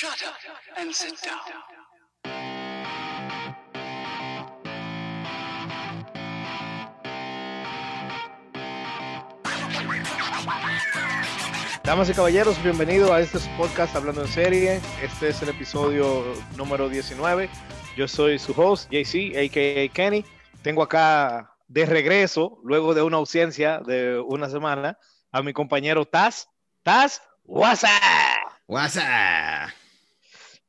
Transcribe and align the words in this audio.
Shut 0.00 0.22
up 0.22 0.36
and 0.76 0.94
sit 0.94 1.16
down. 1.24 1.40
Damas 11.82 12.08
y 12.10 12.14
caballeros, 12.14 12.62
bienvenidos 12.62 13.10
a 13.10 13.18
este 13.18 13.40
podcast 13.56 13.96
Hablando 13.96 14.22
en 14.22 14.28
Serie. 14.28 14.80
Este 15.02 15.30
es 15.30 15.42
el 15.42 15.48
episodio 15.48 16.32
número 16.56 16.88
19. 16.88 17.50
Yo 17.96 18.06
soy 18.06 18.38
su 18.38 18.52
host, 18.52 18.88
JC, 18.92 19.36
a.k.a. 19.36 19.92
Kenny. 19.92 20.24
Tengo 20.62 20.84
acá 20.84 21.56
de 21.66 21.86
regreso, 21.86 22.60
luego 22.62 22.94
de 22.94 23.02
una 23.02 23.16
ausencia 23.16 23.80
de 23.80 24.20
una 24.20 24.48
semana, 24.48 24.96
a 25.32 25.42
mi 25.42 25.52
compañero 25.52 26.04
Taz. 26.04 26.48
Taz, 26.84 27.20
WhatsApp. 27.42 27.90
WhatsApp. 28.68 29.70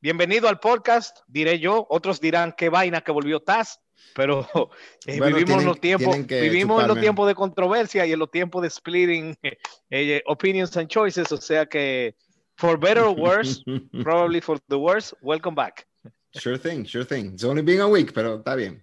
Bienvenido 0.02 0.48
al 0.48 0.58
podcast, 0.60 1.18
diré 1.26 1.58
yo. 1.58 1.86
Otros 1.90 2.20
dirán 2.20 2.54
qué 2.56 2.70
vaina 2.70 3.02
que 3.02 3.12
volvió 3.12 3.40
Taz, 3.40 3.80
pero 4.14 4.48
eh, 5.06 5.18
Bueno, 5.18 5.36
vivimos 5.36 5.44
tienen- 5.46 5.60
en 5.60 5.66
los 5.66 5.80
tiempos, 5.80 6.26
vivimos 6.26 6.82
en 6.82 6.88
los 6.88 7.00
tiempos 7.00 7.28
de 7.28 7.34
controversia 7.34 8.06
y 8.06 8.12
en 8.12 8.18
los 8.18 8.30
tiempos 8.30 8.62
de 8.62 8.70
splitting 8.70 9.36
eh, 9.42 9.58
eh, 9.90 10.22
opinions 10.26 10.74
and 10.76 10.88
choices, 10.88 11.30
o 11.32 11.36
sea 11.36 11.66
que 11.66 12.14
for 12.56 12.78
better 12.78 13.02
or 13.02 13.14
worse, 13.18 13.62
probably 14.02 14.40
for 14.40 14.58
the 14.68 14.76
worse, 14.76 15.14
welcome 15.20 15.54
back. 15.54 15.86
Sure 16.34 16.58
thing, 16.58 16.84
sure 16.86 17.04
thing. 17.04 17.32
It's 17.34 17.44
only 17.44 17.62
been 17.62 17.80
a 17.80 17.88
week, 17.88 18.12
pero 18.14 18.36
está 18.36 18.54
bien. 18.54 18.82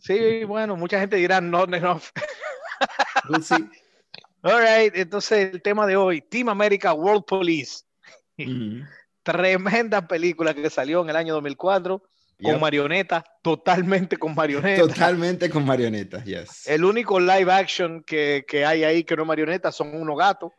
Sí, 0.00 0.44
bueno, 0.44 0.76
mucha 0.76 0.98
gente 0.98 1.16
dirá 1.16 1.40
not 1.40 1.72
enough. 1.74 2.04
We'll 3.28 3.42
see. 3.42 3.68
All 4.42 4.60
right, 4.60 4.94
entonces 4.94 5.52
el 5.54 5.62
tema 5.62 5.86
de 5.86 5.96
hoy, 5.96 6.20
Team 6.22 6.48
America 6.48 6.92
World 6.94 7.24
Police, 7.26 7.84
Mhm. 8.36 8.86
Tremenda 9.24 10.06
película 10.06 10.54
que 10.54 10.70
salió 10.70 11.02
en 11.02 11.10
el 11.10 11.16
año 11.16 11.34
2004 11.34 11.98
con 11.98 12.52
Yep. 12.52 12.60
marioneta, 12.60 13.24
totalmente 13.42 14.16
con 14.16 14.34
marioneta. 14.34 14.82
Totalmente 14.82 15.48
con 15.48 15.64
marionetas, 15.64 16.24
yes. 16.24 16.66
El 16.66 16.84
único 16.84 17.18
live 17.18 17.50
action 17.50 18.02
que, 18.02 18.44
que 18.46 18.64
hay 18.66 18.84
ahí 18.84 19.04
que 19.04 19.16
no 19.16 19.22
es 19.22 19.28
marioneta 19.28 19.70
son 19.72 19.94
unos 19.96 20.18
gatos 20.18 20.52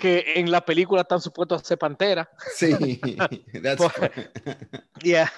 que 0.00 0.24
en 0.36 0.50
la 0.50 0.64
película 0.64 1.02
están 1.02 1.20
supuestos 1.20 1.60
a 1.60 1.64
ser 1.64 1.78
pantera. 1.78 2.30
Sí, 2.54 2.72
that's. 3.62 3.84
Yeah. 5.02 5.30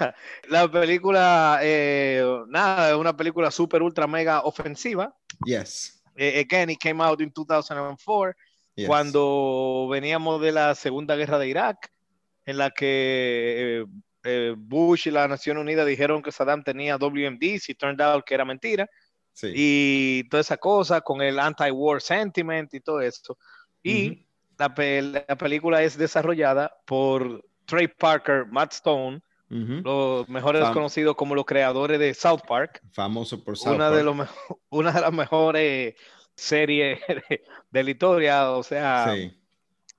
La 0.48 0.70
película, 0.70 1.61
eh, 1.62 2.24
nada, 2.48 2.91
es 2.91 2.97
una 2.97 3.17
película 3.17 3.50
super 3.50 3.83
ultra 3.83 4.06
mega 4.08 4.41
ofensiva. 4.41 5.14
Yes. 5.45 6.02
Eh, 6.17 6.41
again, 6.41 6.70
it 6.70 6.80
came 6.80 7.02
out 7.02 7.20
in 7.20 7.33
2004, 7.33 8.34
yes. 8.74 8.89
cuando 8.89 9.89
veníamos 9.91 10.41
de 10.41 10.52
la 10.52 10.74
Segunda 10.74 11.14
Guerra 11.14 11.39
de 11.39 11.48
Irak, 11.48 11.92
en 12.47 12.59
la 12.59 12.71
que 12.71 13.83
eh, 13.83 13.87
eh, 14.25 14.55
Bush 14.57 15.09
y 15.09 15.11
la 15.11 15.27
Nación 15.29 15.59
Unida 15.59 15.85
dijeron 15.85 16.23
que 16.23 16.33
Saddam 16.33 16.62
tenía 16.62 16.97
WMDs 16.98 17.69
y 17.69 17.75
turned 17.75 18.01
out 18.01 18.25
que 18.25 18.35
era 18.35 18.45
mentira. 18.45 18.89
Sí. 19.35 19.51
y 19.55 20.29
toda 20.29 20.43
esa 20.43 20.59
cosa 20.59 21.01
con 21.01 21.23
el 21.23 21.39
anti-war 21.39 22.03
sentiment 22.03 22.73
y 22.75 22.81
todo 22.81 23.01
eso. 23.01 23.39
Y 23.83 24.11
Ujú. 24.11 24.20
la, 24.59 24.75
pe- 24.75 25.01
la 25.01 25.25
película 25.39 25.83
es 25.83 25.97
desarrollada 25.97 26.70
por 26.85 27.43
Trey 27.65 27.89
Parker, 27.89 28.45
Matt 28.47 28.75
Stone, 28.75 29.23
Mhm. 29.48 29.83
los 29.85 30.29
mejores 30.29 30.63
Fam- 30.63 30.75
conocidos 30.75 31.17
como 31.17 31.35
los 31.35 31.47
creadores 31.47 31.98
de 31.98 32.13
South 32.13 32.41
Park, 32.47 32.83
Famoso 32.93 33.43
por 33.43 33.57
South 33.57 33.75
una, 33.77 33.89
de 33.91 34.03
Park. 34.03 34.05
los 34.05 34.17
mejo- 34.17 34.61
una 34.70 34.93
de 34.93 35.01
las 35.01 35.13
mejores 35.15 35.95
series 36.35 37.01
de, 37.31 37.43
de 37.70 37.85
la 37.85 37.91
historia. 37.91 38.51
O 38.51 38.63
sea, 38.63 39.15
Sí, 39.15 39.33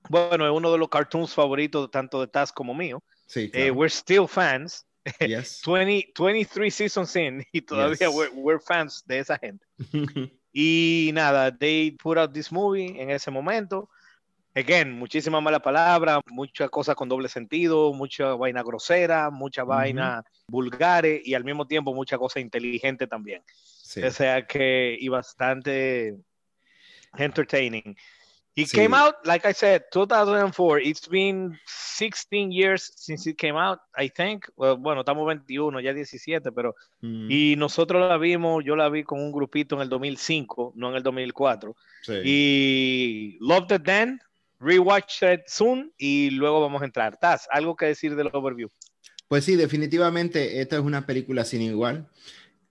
bueno, 0.08 0.44
es 0.46 0.52
uno 0.52 0.70
de 0.72 0.78
los 0.78 0.88
cartoons 0.88 1.34
favoritos 1.34 1.90
tanto 1.90 2.20
de 2.20 2.26
Taz 2.28 2.52
como 2.52 2.74
mío. 2.74 3.02
sí, 3.26 3.50
Eh, 3.54 3.70
we're 3.70 3.90
still 3.90 4.26
fans. 4.26 4.86
Yes. 5.20 5.60
20, 5.66 6.12
23 6.18 6.74
seasons 6.74 7.14
in 7.16 7.44
y 7.52 7.60
todavía 7.60 8.08
Yes. 8.08 8.14
we're, 8.14 8.30
we're 8.34 8.60
fans 8.60 9.02
de 9.06 9.18
esa 9.18 9.38
gente. 9.38 9.64
Y 10.56 11.10
nada, 11.12 11.50
they 11.50 11.90
put 11.90 12.16
out 12.16 12.32
this 12.32 12.52
movie 12.52 13.00
en 13.00 13.10
ese 13.10 13.28
momento. 13.28 13.88
Again, 14.54 14.92
muchísima 14.92 15.40
mala 15.40 15.58
palabra, 15.58 16.20
muchas 16.30 16.70
cosas 16.70 16.94
con 16.94 17.08
doble 17.08 17.28
sentido, 17.28 17.92
mucha 17.92 18.34
vaina 18.36 18.62
grosera, 18.62 19.30
mucha 19.30 19.64
vaina 19.64 20.22
vulgares 20.46 21.20
y 21.26 21.34
al 21.34 21.42
mismo 21.42 21.66
tiempo 21.66 21.92
mucha 21.92 22.16
cosa 22.18 22.38
inteligente 22.38 23.08
también. 23.08 23.42
Sí. 23.82 24.00
O 24.04 24.12
sea 24.12 24.46
que, 24.46 24.96
y 25.00 25.08
bastante 25.08 26.14
entertaining. 27.16 27.96
It 28.56 28.68
Sí. 28.68 28.76
came 28.76 28.94
out, 28.94 29.16
like 29.24 29.48
I 29.48 29.52
said, 29.52 29.82
2004. 29.90 30.80
It's 30.80 31.08
been 31.08 31.58
16 31.66 32.52
years 32.52 32.92
since 32.96 33.28
it 33.28 33.36
came 33.36 33.56
out, 33.58 33.80
I 33.98 34.08
think. 34.08 34.46
Well, 34.56 34.76
bueno, 34.76 35.00
estamos 35.00 35.26
21, 35.26 35.80
ya 35.80 35.92
17, 35.92 36.52
pero 36.52 36.76
Mhm. 37.00 37.28
y 37.30 37.56
nosotros 37.56 38.08
la 38.08 38.16
vimos, 38.16 38.62
yo 38.64 38.76
la 38.76 38.88
vi 38.88 39.02
con 39.02 39.20
un 39.20 39.32
grupito 39.32 39.74
en 39.74 39.82
el 39.82 39.88
2005, 39.88 40.72
no 40.76 40.90
en 40.90 40.96
el 40.96 41.02
2004. 41.02 41.74
Sí. 42.02 42.12
Y 42.24 43.38
loved 43.40 43.74
it 43.74 43.82
then, 43.84 44.20
rewatched 44.60 45.34
it 45.34 45.40
soon 45.48 45.92
y 45.98 46.30
luego 46.30 46.60
vamos 46.60 46.80
a 46.82 46.84
entrar. 46.84 47.18
Taz, 47.18 47.48
algo 47.50 47.74
que 47.74 47.86
decir 47.86 48.14
del 48.14 48.30
overview. 48.32 48.68
Pues 49.26 49.44
sí, 49.44 49.56
definitivamente 49.56 50.60
esta 50.60 50.76
es 50.76 50.82
una 50.82 51.04
película 51.06 51.44
sin 51.44 51.62
igual. 51.62 52.06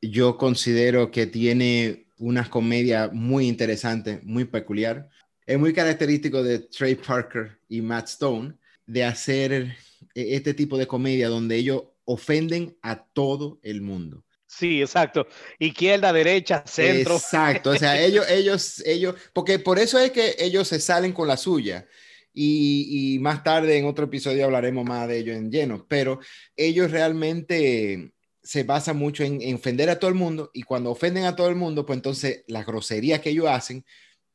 Yo 0.02 0.38
considero 0.38 1.12
que 1.12 1.26
tiene 1.28 2.06
una 2.20 2.50
comedia 2.50 3.10
muy 3.12 3.48
interesante, 3.48 4.22
muy 4.24 4.46
peculiar. 4.46 5.10
Es 5.46 5.60
muy 5.60 5.74
característico 5.74 6.42
de 6.42 6.60
Trey 6.60 6.96
Parker 6.96 7.60
y 7.68 7.82
Matt 7.82 8.08
Stone 8.08 8.54
de 8.86 9.04
hacer 9.04 9.54
eh, 9.54 9.76
este 10.14 10.54
tipo 10.54 10.78
de 10.78 10.88
comedia 10.88 11.30
donde 11.30 11.56
ellos 11.56 11.84
ofenden 12.06 12.78
a 12.82 13.04
todo 13.06 13.60
el 13.64 13.82
mundo. 13.82 14.24
Sí, 14.46 14.82
exacto. 14.82 15.28
Izquierda, 15.58 16.14
derecha, 16.14 16.64
centro. 16.66 17.16
Exacto, 17.16 17.72
o 17.72 17.76
sea, 17.76 18.00
ellos, 18.06 18.26
ellos, 18.30 18.84
ellos, 18.86 19.16
porque 19.34 19.60
por 19.60 19.80
eso 19.80 20.00
es 20.00 20.12
que 20.12 20.36
ellos 20.38 20.68
se 20.68 20.80
salen 20.80 21.12
con 21.12 21.28
la 21.28 21.38
suya. 21.38 21.88
Y, 22.36 23.16
y 23.16 23.20
más 23.20 23.44
tarde 23.44 23.78
en 23.78 23.86
otro 23.86 24.06
episodio 24.06 24.46
hablaremos 24.46 24.86
más 24.86 25.08
de 25.08 25.20
ello 25.20 25.34
en 25.34 25.52
lleno, 25.52 25.86
pero 25.88 26.20
ellos 26.56 26.90
realmente 26.90 28.12
se 28.42 28.64
basan 28.64 28.98
mucho 28.98 29.24
en, 29.24 29.40
en 29.42 29.56
ofender 29.56 29.90
a 29.90 30.00
todo 30.00 30.10
el 30.10 30.16
mundo 30.16 30.50
y 30.52 30.64
cuando 30.64 30.90
ofenden 30.90 31.26
a 31.26 31.36
todo 31.36 31.48
el 31.50 31.56
mundo, 31.56 31.86
pues 31.86 31.98
entonces 31.98 32.44
las 32.48 32.66
groserías 32.66 33.22
que 33.22 33.30
ellos 33.30 33.48
hacen 33.48 33.86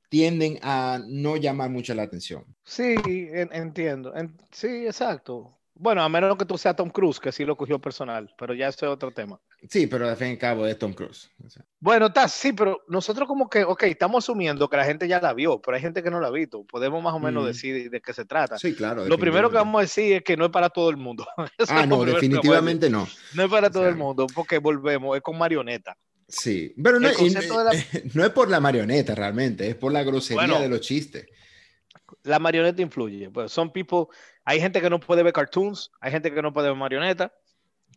tienden 0.09 0.59
a 0.63 1.01
no 1.07 1.37
llamar 1.37 1.71
mucho 1.71 1.95
la 1.95 2.03
atención. 2.03 2.45
Sí, 2.65 3.03
en- 3.33 3.51
entiendo. 3.53 4.15
En- 4.17 4.37
sí, 4.51 4.87
exacto. 4.87 5.55
Bueno, 5.81 6.03
a 6.03 6.09
menos 6.09 6.37
que 6.37 6.45
tú 6.45 6.59
seas 6.59 6.75
Tom 6.75 6.91
Cruise, 6.91 7.21
que 7.21 7.31
sí 7.31 7.45
lo 7.45 7.57
cogió 7.57 7.79
personal, 7.81 8.35
pero 8.37 8.53
ya 8.53 8.67
ese 8.67 8.85
es 8.85 8.91
otro 8.91 9.13
tema. 9.13 9.39
Sí, 9.71 9.87
pero 9.87 10.09
al 10.09 10.17
fin 10.17 10.29
y 10.29 10.31
al 10.33 10.39
cabo 10.39 10.67
es 10.67 10.77
Tom 10.77 10.93
Cruise. 10.93 11.31
o 11.45 11.49
sea. 11.49 11.65
Bueno, 11.79 12.13
Taz, 12.13 12.33
sí, 12.33 12.53
pero 12.53 12.83
nosotros 12.89 13.29
como 13.29 13.49
que, 13.49 13.63
ok, 13.63 13.85
estamos 13.85 14.25
asumiendo 14.25 14.69
que 14.69 14.77
la 14.77 14.85
gente 14.85 15.07
ya 15.07 15.21
la 15.21 15.33
vio, 15.35 15.61
pero 15.61 15.77
hay 15.77 15.81
gente 15.81 16.03
que 16.03 16.11
no 16.11 16.19
la 16.21 16.29
ha 16.29 16.31
visto. 16.33 16.65
Podemos 16.65 17.01
más 17.01 17.15
o 17.15 17.21
menos 17.21 17.45
Mm. 17.45 17.47
decir 17.47 17.91
de 17.91 18.01
qué 18.01 18.13
se 18.13 18.25
trata. 18.25 18.59
Sí, 18.59 18.75
claro. 18.75 19.07
Lo 19.07 19.19
primero 19.19 19.51
que 19.51 19.57
vamos 19.57 19.79
a 19.79 19.83
decir 19.83 20.17
es 20.17 20.23
que 20.25 20.37
no 20.37 20.47
es 20.47 20.51
para 20.51 20.69
todo 20.69 20.91
el 20.91 20.97
mundo. 20.97 21.25
Eso 21.59 21.73
Ah, 21.73 21.87
no, 21.87 22.05
definitivamente 22.05 22.91
no. 22.91 23.07
No 23.35 23.45
es 23.45 23.49
para 23.51 23.69
O 23.69 23.71
todo 23.71 23.83
sea, 23.85 23.91
el 23.91 23.97
mundo, 23.97 24.27
porque 24.35 24.59
volvemos, 24.59 25.17
es 25.17 25.23
con 25.23 25.39
marioneta. 25.39 25.97
Sí, 26.29 26.75
pero 26.83 27.01
no, 27.01 27.09
y- 27.11 27.31
la- 27.31 27.71
es 28.27 28.31
por 28.31 28.51
la 28.51 28.61
marioneta 28.61 29.15
realmente, 29.15 29.69
es 29.69 29.75
por 29.77 29.93
la 29.93 30.03
grosería 30.03 30.43
Bueno. 30.47 30.61
de 30.61 30.69
los 30.69 30.81
chistes. 30.83 31.27
La 32.23 32.39
marioneta 32.39 32.83
influye. 32.83 33.31
Pues 33.31 33.51
son 33.53 33.73
people, 33.73 34.07
hay 34.45 34.61
gente 34.61 34.81
que 34.81 34.91
no 34.91 35.01
puede 35.01 35.23
ver 35.23 35.33
cartoons, 35.33 35.91
hay 36.01 36.11
gente 36.13 36.33
que 36.33 36.43
no 36.43 36.53
puede 36.53 36.69
ver 36.69 36.77
marioneta, 36.77 37.33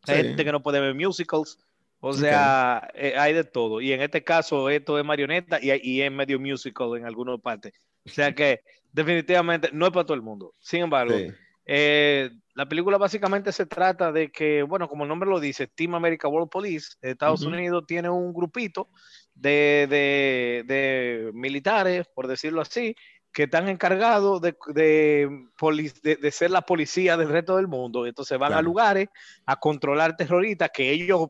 hay 0.07 0.23
gente 0.23 0.45
que 0.45 0.51
no 0.51 0.63
puede 0.63 0.79
ver 0.79 0.95
musicals. 0.95 1.57
O 2.03 2.13
sea, 2.13 2.89
eh, 2.95 3.13
hay 3.15 3.33
de 3.33 3.43
todo. 3.43 3.79
Y 3.79 3.91
en 3.93 4.01
este 4.01 4.23
caso, 4.23 4.69
esto 4.69 4.97
es 4.97 5.05
marioneta 5.05 5.59
y, 5.61 5.71
y 5.83 6.01
es 6.01 6.11
medio 6.11 6.39
musical 6.39 6.97
en 6.97 7.05
algunas 7.05 7.39
partes. 7.39 7.73
O 8.05 8.09
sea 8.09 8.33
que 8.33 8.61
definitivamente 8.91 9.69
no 9.71 9.85
es 9.85 9.91
para 9.91 10.05
todo 10.05 10.15
el 10.15 10.23
mundo. 10.23 10.53
Sin 10.59 10.81
embargo, 10.81 11.15
Sí. 11.17 11.27
Eh, 11.67 12.31
la 12.53 12.67
película 12.67 12.97
básicamente 12.97 13.51
se 13.51 13.65
trata 13.65 14.11
de 14.11 14.31
que, 14.31 14.63
bueno, 14.63 14.87
como 14.89 15.03
el 15.03 15.09
nombre 15.09 15.29
lo 15.29 15.39
dice, 15.39 15.67
Team 15.67 15.95
America 15.95 16.27
World 16.27 16.49
Police, 16.49 16.95
Estados. 17.01 17.41
Unidos 17.53 17.83
tiene 17.87 18.09
un 18.09 18.33
grupito 18.33 18.89
de, 19.33 19.87
de- 19.89 20.63
de 20.65 21.31
militares, 21.33 22.07
por 22.13 22.27
decirlo 22.27 22.61
así, 22.61 22.95
que 23.33 23.43
están 23.43 23.69
encargados 23.69 24.41
de, 24.41 24.55
de, 24.73 25.47
poli- 25.57 25.93
de- 26.03 26.17
de 26.17 26.31
ser 26.31 26.51
la 26.51 26.61
policía 26.63 27.15
del 27.15 27.29
resto 27.29 27.55
del 27.55 27.67
mundo. 27.67 28.05
Entonces 28.05 28.37
van 28.37 28.51
a 28.53 28.61
lugares 28.61 29.07
a 29.45 29.55
controlar 29.57 30.17
terroristas 30.17 30.69
que 30.73 30.91
ellos 30.91 31.27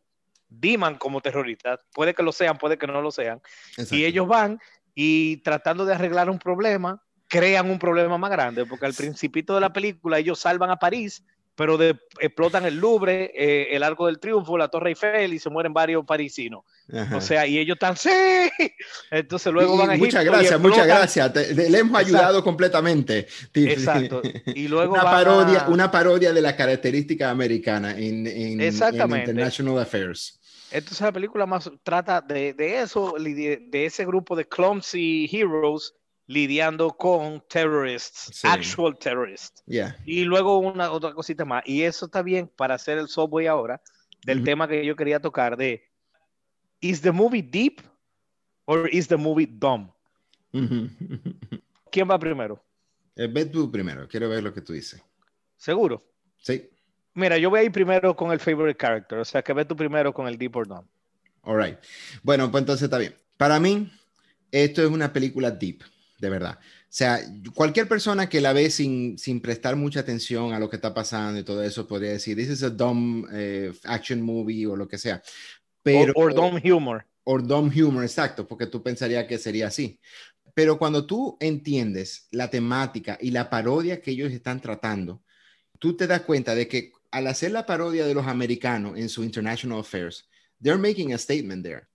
diman 0.49 0.95
como 0.97 1.21
terroristas. 1.21 1.79
Puede 1.93 2.13
que 2.15 2.23
lo 2.23 2.31
sean, 2.31 2.57
puede 2.57 2.77
que 2.77 2.87
no 2.87 3.01
lo 3.01 3.11
sean. 3.11 3.39
Exacto. 3.77 3.95
Y 3.95 4.05
ellos 4.05 4.27
van 4.27 4.59
y 4.95 5.37
tratando 5.37 5.85
de 5.85 5.93
arreglar 5.93 6.29
un 6.29 6.39
problema, 6.39 7.01
crean 7.31 7.71
un 7.71 7.79
problema 7.79 8.17
más 8.17 8.29
grande, 8.29 8.65
porque 8.65 8.85
al 8.85 8.93
principito 8.93 9.55
de 9.55 9.61
la 9.61 9.71
película 9.71 10.19
ellos 10.19 10.37
salvan 10.37 10.69
a 10.69 10.75
París 10.77 11.23
pero 11.53 11.77
de, 11.77 11.99
explotan 12.21 12.65
el 12.65 12.77
Louvre, 12.77 13.29
eh, 13.35 13.75
el 13.75 13.83
Arco 13.83 14.07
del 14.07 14.19
Triunfo, 14.19 14.57
la 14.57 14.69
Torre 14.69 14.91
Eiffel 14.91 15.33
y 15.33 15.37
se 15.37 15.49
mueren 15.49 15.73
varios 15.73 16.03
parisinos. 16.05 16.63
Ajá. 16.91 17.17
O 17.17 17.21
sea, 17.21 17.45
y 17.45 17.59
ellos 17.59 17.75
están, 17.75 17.95
sí. 17.97 18.09
Entonces 19.11 19.51
luego 19.51 19.75
Y 19.75 19.77
van 19.77 19.91
a 19.91 19.97
muchas 19.97 20.21
Egipto 20.21 20.21
y 20.21 20.39
gracias, 20.39 20.59
muchas 20.59 20.77
explotan. 20.87 20.97
gracias. 20.97 21.33
Te- 21.55 21.69
le 21.69 21.77
hemos 21.77 21.99
ayudado 21.99 22.41
completamente. 22.43 23.27
Exacto. 23.53 24.21
Y 24.47 24.69
luego 24.69 24.93
una 24.93 25.03
parodia, 25.03 25.59
a- 25.59 25.69
una 25.69 25.91
parodia 25.91 26.31
de 26.33 26.41
la 26.41 26.55
característica 26.55 27.29
americana 27.29 27.91
en, 27.91 28.25
en-. 28.25 28.61
International 28.61 29.77
Affairs. 29.79 30.39
Entonces 30.71 31.01
la 31.01 31.11
película 31.11 31.45
más 31.45 31.69
trata 31.83 32.21
de, 32.21 32.53
de 32.53 32.81
eso, 32.81 33.15
lidi- 33.17 33.69
de 33.69 33.85
ese 33.85 34.05
grupo 34.05 34.35
de 34.37 34.47
clumsy 34.47 35.29
heroes 35.31 35.93
lidiando 36.31 36.89
con 36.91 37.43
terrorists, 37.49 38.31
Sí. 38.39 38.47
actual 38.47 38.97
terrorists. 38.97 39.63
Yeah. 39.65 39.95
Y 40.05 40.23
luego 40.23 40.57
una 40.59 40.91
otra 40.91 41.13
cosita 41.13 41.43
más. 41.45 41.63
Y 41.65 41.83
eso 41.83 42.05
está 42.05 42.21
bien 42.21 42.47
para 42.55 42.75
hacer 42.75 42.97
el 42.97 43.07
subway 43.07 43.47
ahora 43.47 43.81
del 44.25 44.43
tema 44.43 44.67
que 44.67 44.85
yo 44.85 44.95
quería 44.95 45.19
tocar 45.19 45.57
de 45.57 45.83
¿Is 46.79 47.01
the 47.01 47.11
movie 47.11 47.41
deep 47.43 47.81
or 48.65 48.89
is 48.93 49.07
the 49.07 49.17
movie 49.17 49.47
dumb? 49.47 49.91
¿Quién 51.91 52.09
va 52.09 52.17
primero? 52.19 52.63
Eh, 53.15 53.27
Ve 53.27 53.45
tú 53.45 53.69
primero, 53.71 54.07
quiero 54.07 54.29
ver 54.29 54.43
lo 54.43 54.53
que 54.53 54.61
tú 54.61 54.73
dices. 54.73 55.01
¿Seguro? 55.57 56.03
Sí, 56.37 56.67
Mira, 57.13 57.37
yo 57.37 57.49
voy 57.49 57.59
a 57.59 57.63
ir 57.63 57.71
primero 57.73 58.15
con 58.15 58.31
el 58.31 58.39
favorite 58.39 58.77
character, 58.79 59.17
o 59.19 59.25
sea 59.25 59.41
que 59.41 59.51
ve 59.51 59.65
tú 59.65 59.75
primero 59.75 60.13
con 60.13 60.27
el 60.29 60.37
deep 60.37 60.55
or 60.55 60.65
dumb. 60.65 60.85
all 61.43 61.61
right. 61.61 61.77
Bueno, 62.23 62.49
pues 62.49 62.61
entonces 62.61 62.83
está 62.85 62.97
bien. 62.97 63.13
Para 63.35 63.59
mí, 63.59 63.91
esto 64.49 64.81
es 64.81 64.89
una 64.89 65.11
película 65.11 65.51
deep, 65.51 65.81
de 66.21 66.29
verdad. 66.29 66.59
O 66.61 66.87
sea, 66.87 67.19
cualquier 67.55 67.87
persona 67.87 68.29
que 68.29 68.41
la 68.41 68.53
ve 68.53 68.69
sin, 68.69 69.17
sin 69.17 69.41
prestar 69.41 69.75
mucha 69.75 70.01
atención 70.01 70.53
a 70.53 70.59
lo 70.59 70.69
que 70.69 70.75
está 70.75 70.93
pasando 70.93 71.39
y 71.39 71.43
todo 71.43 71.63
eso 71.63 71.87
podría 71.87 72.11
decir, 72.11 72.37
this 72.37 72.49
is 72.49 72.63
a 72.63 72.69
dumb 72.69 73.25
eh, 73.33 73.73
action 73.85 74.21
movie 74.21 74.67
o 74.67 74.75
lo 74.75 74.87
que 74.87 74.99
sea. 74.99 75.21
Pero, 75.81 76.13
or, 76.15 76.27
or 76.27 76.33
dumb 76.35 76.61
humor. 76.63 77.07
or 77.23 77.45
dumb 77.45 77.71
humor, 77.71 78.03
exacto, 78.03 78.47
porque 78.47 78.67
tú 78.67 78.83
pensarías 78.83 79.25
que 79.25 79.39
sería 79.39 79.67
así. 79.67 79.99
Pero 80.53 80.77
cuando 80.77 81.07
tú 81.07 81.37
entiendes 81.39 82.27
la 82.29 82.51
temática 82.51 83.17
y 83.19 83.31
la 83.31 83.49
parodia 83.49 83.99
que 83.99 84.11
ellos 84.11 84.31
están 84.31 84.61
tratando, 84.61 85.23
tú 85.79 85.97
te 85.97 86.05
das 86.05 86.21
cuenta 86.21 86.53
de 86.53 86.67
que 86.67 86.91
al 87.09 87.25
hacer 87.25 87.51
la 87.51 87.65
parodia 87.65 88.05
de 88.05 88.13
los 88.13 88.27
americanos 88.27 88.95
en 88.97 89.09
su 89.09 89.23
International 89.23 89.79
Affairs, 89.79 90.29
they're 90.61 90.77
making 90.77 91.13
a 91.13 91.17
statement 91.17 91.63
there. 91.63 91.87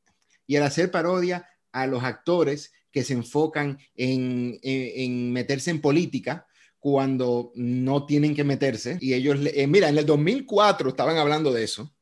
Y 0.49 0.57
al 0.57 0.65
hacer 0.65 0.91
parodia 0.91 1.49
a 1.83 1.87
los 1.87 2.03
actores 2.03 2.73
que 2.91 3.05
se 3.05 3.13
enfocan 3.13 3.79
en, 3.95 4.59
en- 4.63 5.33
meterse 5.33 5.71
en 5.71 5.81
política 5.81 6.47
cuando 6.79 7.53
no 7.55 8.07
tienen 8.07 8.35
que 8.35 8.45
meterse. 8.45 8.97
Y 9.01 9.13
ellos, 9.15 9.39
eh, 9.55 9.67
mira, 9.67 9.89
en 9.89 9.99
el 9.99 10.07
2004 10.07 10.89
estaban 10.89 11.19
hablando 11.19 11.53
de 11.53 11.65
eso, 11.65 11.95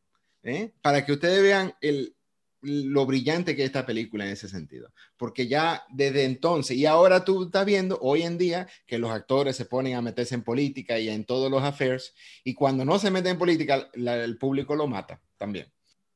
¿eh? 0.42 0.72
para 0.82 1.04
que 1.04 1.12
ustedes 1.12 1.42
vean 1.42 1.74
el, 1.80 2.14
lo 2.60 3.04
brillante 3.06 3.56
que 3.56 3.62
es 3.62 3.66
esta 3.66 3.84
película 3.86 4.24
en 4.24 4.32
ese 4.32 4.48
sentido. 4.48 4.92
Porque 5.16 5.48
ya 5.48 5.82
desde 5.90 6.24
entonces, 6.24 6.76
y 6.76 6.86
ahora 6.86 7.24
tú 7.24 7.44
estás 7.44 7.66
viendo 7.66 7.98
hoy 8.00 8.22
en 8.22 8.38
día 8.38 8.68
que 8.86 8.98
los 8.98 9.10
actores 9.10 9.56
se 9.56 9.64
ponen 9.64 9.94
a 9.96 10.02
meterse 10.02 10.34
en 10.36 10.42
política 10.44 10.98
y 11.00 11.08
en 11.08 11.24
todos 11.24 11.50
los 11.50 11.62
affairs, 11.62 12.14
y 12.44 12.54
cuando 12.54 12.84
no 12.84 12.98
se 13.00 13.10
meten 13.10 13.32
en 13.32 13.38
política, 13.38 13.90
el 13.94 14.38
público 14.38 14.76
lo 14.76 14.86
mata 14.86 15.20
también. 15.36 15.66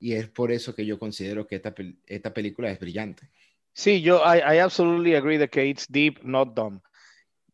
Y 0.01 0.13
es 0.13 0.29
por 0.29 0.53
eso 0.53 0.75
que 0.77 0.87
yo 0.87 0.97
considero 0.99 1.47
que 1.47 1.57
esta, 1.57 1.75
esta 2.07 2.33
película 2.33 2.71
es 2.71 2.79
brillante. 2.79 3.31
Sí, 3.79 4.03
yo 4.03 4.21
I, 4.25 4.57
I 4.57 4.59
absolutely 4.59 5.15
agree 5.15 5.39
that 5.39 5.51
que 5.51 5.65
it's 5.65 5.87
deep, 5.87 6.19
not 6.25 6.53
dumb. 6.53 6.81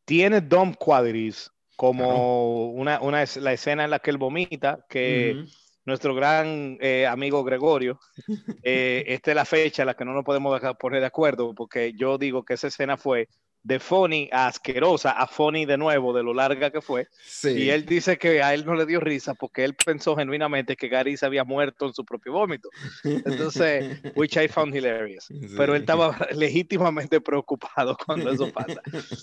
Tiene 0.07 0.41
dumb 0.41 0.75
qualities, 0.75 1.51
como 1.77 2.71
una, 2.71 2.99
una 3.03 3.23
la 3.41 3.53
escena 3.53 3.85
en 3.85 3.91
la 3.91 3.99
que 3.99 4.11
él 4.11 4.17
vomita, 4.17 4.87
que 4.89 5.45
nuestro 5.85 6.15
gran 6.15 6.79
eh, 6.81 7.07
amigo 7.07 7.45
Gregorio, 7.45 8.01
eh, 8.63 9.05
esta 9.07 9.33
es 9.33 9.35
la 9.35 9.45
fecha 9.45 9.83
en 9.83 9.89
la 9.89 9.95
que 9.95 10.07
no 10.07 10.15
nos 10.15 10.25
podemos 10.25 10.55
dejar 10.55 10.79
poner 10.79 11.01
de 11.01 11.09
acuerdo, 11.09 11.55
porque 11.55 11.93
yo 11.93 12.17
digo 12.17 12.43
que 12.43 12.55
esa 12.55 12.69
escena 12.69 12.97
fue 12.97 13.29
de 13.65 13.81
funny 13.81 14.29
a 14.31 14.47
asquerosa 14.47 15.11
a 15.13 15.27
funny 15.27 15.65
de 15.65 15.79
nuevo, 15.79 16.13
de 16.13 16.23
lo 16.23 16.35
larga 16.35 16.71
que 16.71 16.83
fue. 16.83 17.09
Sí. 17.25 17.49
Y 17.51 17.71
él 17.71 17.87
dice 17.87 18.19
que 18.19 18.43
a 18.43 18.53
él 18.53 18.67
no 18.67 18.75
le 18.75 18.85
dio 18.85 19.01
risa 19.01 19.35
porque 19.35 19.65
él 19.65 19.75
pensó 19.75 20.15
genuinamente 20.15 20.77
que 20.77 20.89
Gary 20.89 21.17
se 21.17 21.25
había 21.25 21.45
muerto 21.45 21.87
en 21.87 21.95
su 21.95 22.05
propio 22.05 22.33
vómito. 22.33 22.69
Entonces, 23.03 24.01
which 24.17 24.37
I 24.37 24.49
found 24.49 24.75
hilarious. 24.77 25.29
Pero 25.57 25.75
él 25.75 25.81
Sí. 25.81 25.83
estaba 25.85 26.17
legítimamente 26.33 27.21
preocupado 27.21 27.97
cuando 28.05 28.31
eso 28.31 28.53
pasa. 28.53 28.81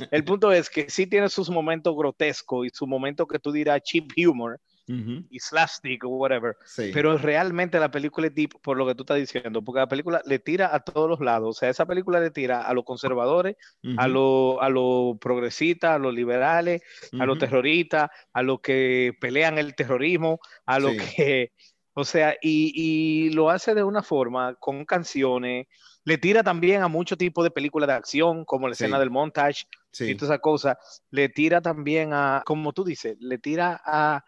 El 0.10 0.24
punto 0.24 0.52
es 0.52 0.70
que 0.70 0.90
sí 0.90 1.06
tiene 1.06 1.30
sus 1.30 1.50
momentos 1.50 1.96
grotescos 1.96 2.66
y 2.66 2.70
su 2.74 2.88
momento 2.88 3.28
que 3.28 3.40
tú 3.40 3.52
dirás 3.52 3.82
cheap 3.84 4.06
humor 4.28 4.60
Ujú. 4.92 5.24
y 5.30 5.40
slapstick 5.40 6.04
o 6.04 6.10
whatever, 6.10 6.56
Sí. 6.66 6.92
pero 6.94 7.18
realmente 7.18 7.80
la 7.80 7.90
película 7.90 8.28
es 8.28 8.36
deep 8.36 8.52
por 8.62 8.78
lo 8.78 8.86
que 8.86 8.96
tú 8.96 9.04
estás 9.04 9.18
diciendo, 9.18 9.62
porque 9.64 9.80
la 9.80 9.88
película 9.88 10.22
le 10.26 10.40
tira 10.40 10.76
a 10.76 10.80
todos 10.82 11.10
los 11.10 11.20
lados, 11.22 11.50
o 11.58 11.60
sea, 11.60 11.70
esa 11.70 11.86
película 11.86 12.20
le 12.20 12.32
tira 12.32 12.62
a 12.62 12.74
los 12.74 12.84
conservadores, 12.84 13.56
a 13.98 14.08
los 14.08 14.58
a 14.62 14.70
los 14.70 15.18
progresistas, 15.20 15.92
a 15.92 16.00
los 16.00 16.14
liberales, 16.14 16.82
a 17.20 17.26
los 17.26 17.38
terroristas, 17.38 18.10
a 18.34 18.42
los 18.44 18.60
que 18.62 19.14
pelean 19.22 19.58
el 19.58 19.76
terrorismo, 19.76 20.40
a 20.66 20.80
los 20.80 20.92
Sí. 20.92 20.98
que, 21.16 21.52
o 21.94 22.04
sea, 22.06 22.36
y, 22.42 22.72
y 22.76 23.30
lo 23.32 23.50
hace 23.50 23.74
de 23.76 23.84
una 23.84 24.02
forma 24.04 24.56
con 24.56 24.86
canciones, 24.86 25.68
le 26.04 26.18
tira 26.18 26.42
también 26.44 26.82
a 26.82 26.88
muchos 26.88 27.18
tipos 27.18 27.44
de 27.44 27.52
películas 27.52 27.88
de 27.88 27.94
acción, 27.94 28.44
como 28.46 28.68
la 28.68 28.74
Sí. 28.76 28.86
escena 28.86 29.00
del 29.00 29.12
montage 29.12 29.66
Sí. 29.94 30.06
y 30.12 30.16
toda 30.16 30.34
esa 30.34 30.42
cosa, 30.42 30.78
le 31.12 31.30
tira 31.30 31.62
también 31.62 32.12
a, 32.14 32.42
como 32.46 32.72
tú 32.74 32.84
dices, 32.84 33.18
le 33.20 33.38
tira 33.38 33.80
a 33.86 34.24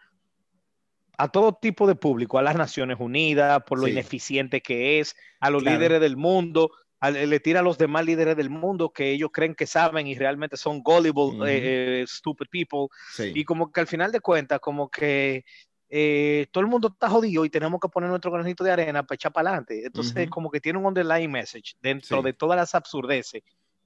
a 1.16 1.28
todo 1.28 1.52
tipo 1.54 1.86
de 1.86 1.94
público, 1.94 2.38
a 2.38 2.42
las 2.42 2.56
Naciones 2.56 2.96
Unidas, 3.00 3.62
por 3.66 3.78
lo 3.78 3.86
Sí. 3.86 3.92
ineficiente 3.92 4.60
que 4.60 5.00
es, 5.00 5.14
a 5.40 5.50
los 5.50 5.62
Claro. 5.62 5.78
líderes 5.78 6.00
del 6.00 6.16
mundo, 6.16 6.70
a- 7.00 7.10
le 7.10 7.40
tira 7.40 7.60
a 7.60 7.62
los 7.62 7.76
demás 7.76 8.04
líderes 8.06 8.36
del 8.36 8.48
mundo 8.50 8.90
que 8.90 9.10
ellos 9.10 9.30
creen 9.32 9.54
que 9.54 9.66
saben 9.66 10.06
y 10.06 10.14
realmente 10.14 10.56
son 10.56 10.82
gullible, 10.82 11.34
eh, 11.46 12.00
eh, 12.02 12.04
stupid 12.06 12.46
people, 12.50 12.86
Sí. 13.12 13.32
y 13.34 13.44
como 13.44 13.70
que 13.70 13.80
al 13.80 13.86
final 13.86 14.10
de 14.10 14.20
cuentas, 14.20 14.58
como 14.60 14.90
que 14.90 15.44
eh, 15.96 16.46
todo 16.50 16.62
el 16.62 16.70
mundo 16.70 16.88
está 16.88 17.08
jodido 17.08 17.44
y 17.44 17.50
tenemos 17.50 17.78
que 17.80 17.88
poner 17.88 18.08
nuestro 18.10 18.32
granito 18.32 18.64
de 18.64 18.72
arena 18.72 19.04
para 19.04 19.14
echar 19.14 19.32
para 19.32 19.50
adelante. 19.50 19.84
Entonces, 19.86 20.28
como 20.28 20.50
que 20.50 20.60
tiene 20.60 20.78
un 20.78 20.86
underlying 20.86 21.30
message 21.30 21.74
dentro 21.80 22.18
Sí. 22.18 22.24
de 22.24 22.32
todas 22.32 22.56
las 22.56 22.74
absurdeces 22.74 23.42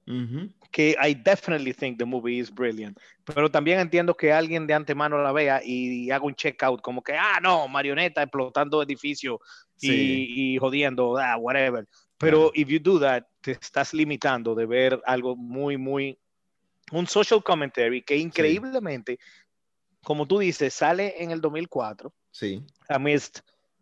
Ujú. 0.09 0.49
que 0.71 0.95
I 1.01 1.13
definitely 1.13 1.73
think 1.73 1.97
the 1.99 2.05
movie 2.05 2.39
is 2.39 2.51
brilliant. 2.53 2.97
Pero 3.25 3.49
también 3.49 3.79
entiendo 3.79 4.15
que 4.15 4.31
alguien 4.33 4.67
de 4.67 4.73
antemano 4.73 5.17
la 5.21 5.31
vea 5.31 5.61
y, 5.63 6.09
haga 6.11 6.25
un 6.25 6.35
checkout 6.35 6.81
como 6.81 7.01
que, 7.01 7.13
ah, 7.13 7.39
no, 7.41 7.67
marioneta 7.67 8.21
explotando 8.23 8.81
edificios 8.81 9.37
y, 9.79 9.87
Sí. 9.87 10.25
y 10.29 10.57
jodiendo, 10.57 11.17
ah, 11.17 11.37
whatever. 11.37 11.87
Pero 12.17 12.51
if 12.53 12.67
you 12.67 12.79
do 12.79 12.99
that, 12.99 13.23
te 13.41 13.51
estás 13.51 13.93
limitando 13.93 14.53
de 14.53 14.65
ver 14.65 15.01
algo 15.05 15.35
muy, 15.35 15.77
muy, 15.77 16.17
un 16.91 17.07
social 17.07 17.41
commentary 17.43 18.01
que 18.01 18.17
increíblemente, 18.17 19.19
como 20.03 20.27
tú 20.27 20.39
dices, 20.39 20.73
sale 20.73 21.21
en 21.23 21.31
el 21.31 21.39
2004, 21.39 22.13
Sí. 22.31 22.63
amidst 22.89 23.39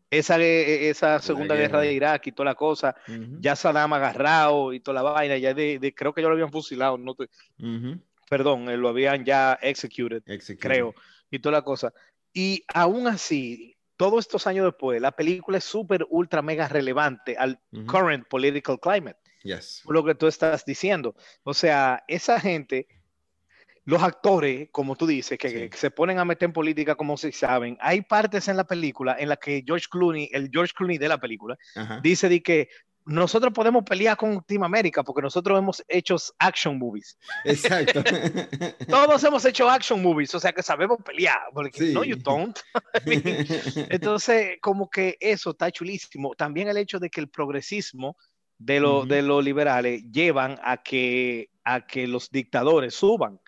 esa, 0.09 0.39
eh, 0.39 0.89
esa 0.89 1.19
segunda 1.19 1.55
guerra. 1.55 1.79
guerra. 1.79 1.81
de 1.81 1.93
Irak 1.93 2.27
y 2.27 2.31
toda 2.31 2.45
la 2.51 2.55
cosa, 2.55 2.95
ya 3.39 3.55
Saddam 3.55 3.93
agarrado 3.93 4.73
y 4.73 4.79
toda 4.79 4.95
la 4.95 5.01
vaina, 5.11 5.37
ya 5.37 5.53
de, 5.53 5.79
de- 5.79 5.93
creo 5.93 6.13
que 6.13 6.21
ya 6.21 6.27
lo 6.27 6.33
habían 6.33 6.51
fusilado, 6.51 6.97
no 6.97 7.11
estoy- 7.11 7.29
Ujú. 7.59 7.99
perdón, 8.29 8.69
eh, 8.69 8.77
lo 8.77 8.89
habían 8.89 9.25
ya 9.25 9.57
executed, 9.61 10.23
Executed. 10.25 10.59
creo, 10.69 10.95
y 11.29 11.39
toda 11.39 11.53
la 11.53 11.61
cosa. 11.61 11.93
Y 12.33 12.63
aún 12.73 13.07
así, 13.07 13.75
todos 13.97 14.19
estos 14.25 14.45
años 14.47 14.65
después, 14.65 15.01
la 15.01 15.11
película 15.11 15.57
es 15.57 15.63
súper, 15.63 16.05
ultra, 16.09 16.41
mega 16.41 16.67
relevante 16.67 17.35
al 17.37 17.59
current 17.87 18.27
political 18.27 18.79
climate, 18.79 19.17
Yes. 19.43 19.81
por 19.85 19.95
lo 19.95 20.03
que 20.05 20.13
tú 20.15 20.27
estás 20.27 20.63
diciendo. 20.65 21.15
O 21.43 21.53
sea, 21.53 22.03
esa 22.07 22.39
gente, 22.39 22.87
los 23.87 24.03
actores, 24.03 24.67
como 24.71 24.95
tú 24.97 25.07
dices, 25.07 25.37
que, 25.39 25.49
Sí. 25.49 25.69
que 25.69 25.77
se 25.77 25.89
ponen 25.91 26.19
a 26.19 26.25
meter 26.25 26.47
en 26.47 26.53
política 26.53 26.95
como 26.95 27.15
si 27.15 27.31
saben, 27.31 27.77
hay 27.79 28.01
partes 28.01 28.49
en 28.49 28.57
la 28.57 28.65
película 28.65 29.15
en 29.17 29.29
las 29.29 29.37
que 29.39 29.63
George 29.65 29.85
Clooney, 29.89 30.29
el 30.33 30.49
George 30.51 30.73
Clooney 30.75 30.97
de 30.97 31.07
la 31.07 31.17
película, 31.17 31.57
Ajá. 31.75 32.01
dice 32.03 32.27
de 32.27 32.43
que 32.43 32.67
nosotros 33.05 33.53
podemos 33.53 33.85
pelear 33.85 34.17
con 34.17 34.43
Team 34.43 34.63
América 34.63 35.01
porque 35.01 35.21
nosotros 35.21 35.57
hemos 35.57 35.81
hecho 35.87 36.17
action 36.39 36.77
movies. 36.77 37.17
Exacto. 37.45 38.03
Todos 38.89 39.23
hemos 39.23 39.45
hecho 39.45 39.69
action 39.69 40.01
movies, 40.03 40.35
o 40.35 40.39
sea 40.41 40.51
que 40.51 40.61
sabemos 40.61 40.97
pelear. 41.05 41.39
Porque 41.53 41.79
Sí. 41.79 41.93
no, 41.93 42.03
you 42.03 42.17
don't. 42.17 42.59
Entonces, 43.89 44.57
como 44.61 44.89
que 44.89 45.17
eso 45.19 45.51
está 45.51 45.71
chulísimo. 45.71 46.35
También 46.35 46.67
el 46.67 46.75
hecho 46.77 46.99
de 46.99 47.09
que 47.09 47.21
el 47.21 47.29
progresismo 47.29 48.17
de, 48.57 48.79
lo- 48.79 49.05
de 49.05 49.21
los 49.21 49.43
liberales 49.43 50.03
llevan 50.11 50.59
a 50.63 50.77
que, 50.83 51.49
a 51.63 51.85
que 51.87 52.07
los 52.07 52.29
dictadores 52.29 52.93
suban, 52.95 53.39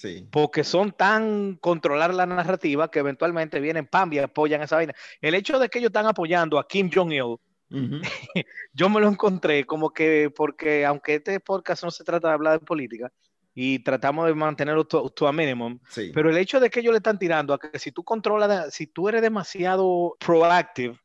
Sí. 0.00 0.26
porque 0.30 0.64
son 0.64 0.92
tan 0.92 1.56
controlar 1.56 2.14
la 2.14 2.24
narrativa 2.24 2.90
que 2.90 3.00
eventualmente 3.00 3.60
vienen 3.60 3.86
pam 3.86 4.10
y 4.14 4.18
apoyan 4.18 4.62
esa 4.62 4.76
vaina. 4.76 4.94
El 5.20 5.34
hecho 5.34 5.58
de 5.58 5.68
que 5.68 5.78
ellos 5.78 5.90
están 5.90 6.06
apoyando 6.06 6.58
a 6.58 6.66
Kim 6.66 6.90
Jong-il 6.90 7.36
yo 8.72 8.88
me 8.88 8.98
lo 8.98 9.08
encontré 9.08 9.66
como 9.66 9.90
que, 9.90 10.32
porque 10.34 10.86
aunque 10.86 11.16
este 11.16 11.38
podcast 11.38 11.84
no 11.84 11.90
se 11.90 12.02
trata 12.02 12.28
de 12.28 12.34
hablar 12.34 12.58
de 12.58 12.64
política, 12.64 13.12
y 13.54 13.80
tratamos 13.80 14.26
de 14.26 14.34
mantenerlo 14.34 14.86
to, 14.86 15.10
to 15.10 15.28
a 15.28 15.32
minimum. 15.32 15.78
Sí. 15.88 16.12
Pero 16.14 16.30
el 16.30 16.36
hecho 16.38 16.60
de 16.60 16.70
que 16.70 16.80
ellos 16.80 16.92
le 16.92 16.98
están 16.98 17.18
tirando 17.18 17.52
a 17.52 17.58
que 17.58 17.78
si 17.78 17.92
tú 17.92 18.02
controlas, 18.02 18.72
si 18.72 18.86
tú 18.86 19.08
eres 19.08 19.20
demasiado 19.20 20.16
proactive 20.18 20.98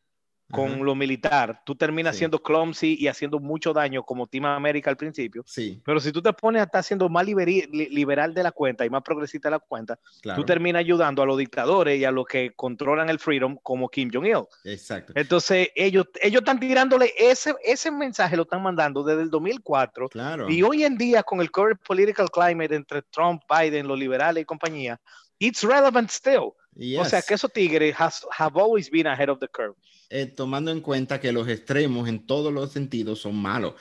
con 0.52 0.74
Ajá. 0.74 0.84
lo 0.84 0.94
militar, 0.96 1.62
tú 1.66 1.74
terminas 1.76 2.16
Sí. 2.16 2.20
siendo 2.20 2.42
clumsy 2.42 2.96
y 3.00 3.08
haciendo 3.08 3.40
mucho 3.40 3.74
daño 3.74 4.04
como 4.04 4.28
Team 4.28 4.46
América 4.46 4.92
al 4.92 4.98
principio. 4.98 5.44
Sí, 5.46 5.82
Pero 5.84 6.00
si 6.00 6.12
tú 6.12 6.22
te 6.22 6.32
pones 6.34 6.62
a 6.62 6.66
estar 6.66 6.84
siendo 6.84 7.10
más 7.10 7.26
liberi- 7.26 7.68
liberal 7.90 8.34
de 8.34 8.44
la 8.44 8.52
cuenta 8.52 8.86
y 8.86 8.90
más 8.92 9.02
progresista 9.02 9.48
de 9.50 9.54
la 9.56 9.60
cuenta, 9.60 9.98
claro. 10.22 10.40
tú 10.40 10.46
terminas 10.46 10.82
ayudando 10.82 11.24
a 11.24 11.26
los 11.26 11.38
dictadores 11.38 12.00
y 12.00 12.06
a 12.06 12.12
los 12.12 12.26
que 12.28 12.52
controlan 12.56 13.10
el 13.10 13.18
freedom 13.18 13.58
como 13.64 13.90
Kim 13.90 14.10
Jong-il. 14.14 14.44
Exacto. 14.66 15.14
Entonces, 15.16 15.70
ellos, 15.76 16.06
ellos 16.22 16.42
están 16.42 16.60
tirándole 16.60 17.12
ese, 17.18 17.56
ese 17.64 17.90
mensaje, 17.90 18.38
lo 18.38 18.44
están 18.44 18.62
mandando 18.62 19.04
desde 19.04 19.24
el 19.24 19.30
2004. 19.32 20.10
Claro. 20.10 20.48
Y 20.50 20.62
hoy 20.62 20.84
en 20.84 20.96
día, 20.98 21.24
con 21.24 21.42
el 21.42 21.50
current 21.50 21.82
political 21.84 22.30
climate 22.30 22.76
entre 22.76 23.02
Trump, 23.02 23.42
Biden, 23.50 23.88
los 23.88 23.98
liberales 23.98 24.44
y 24.44 24.46
compañía, 24.46 25.00
it's 25.40 25.64
relevant 25.64 26.10
still. 26.12 26.52
O 26.78 27.06
sea, 27.06 27.20
Yes. 27.20 27.26
que 27.28 27.34
esos 27.36 27.52
tigres 27.54 27.96
has- 27.98 28.26
have 28.38 28.60
always 28.60 28.90
been 28.92 29.08
ahead 29.08 29.30
of 29.30 29.40
the 29.40 29.48
curve. 29.48 29.76
Eh, 30.10 30.26
tomando 30.26 30.72
en 30.72 30.82
cuenta 30.82 31.20
que 31.20 31.32
los 31.32 31.48
extremos 31.48 32.08
en 32.10 32.26
todos 32.26 32.52
los 32.54 32.72
sentidos 32.72 33.20
son 33.22 33.36
malos. 33.36 33.76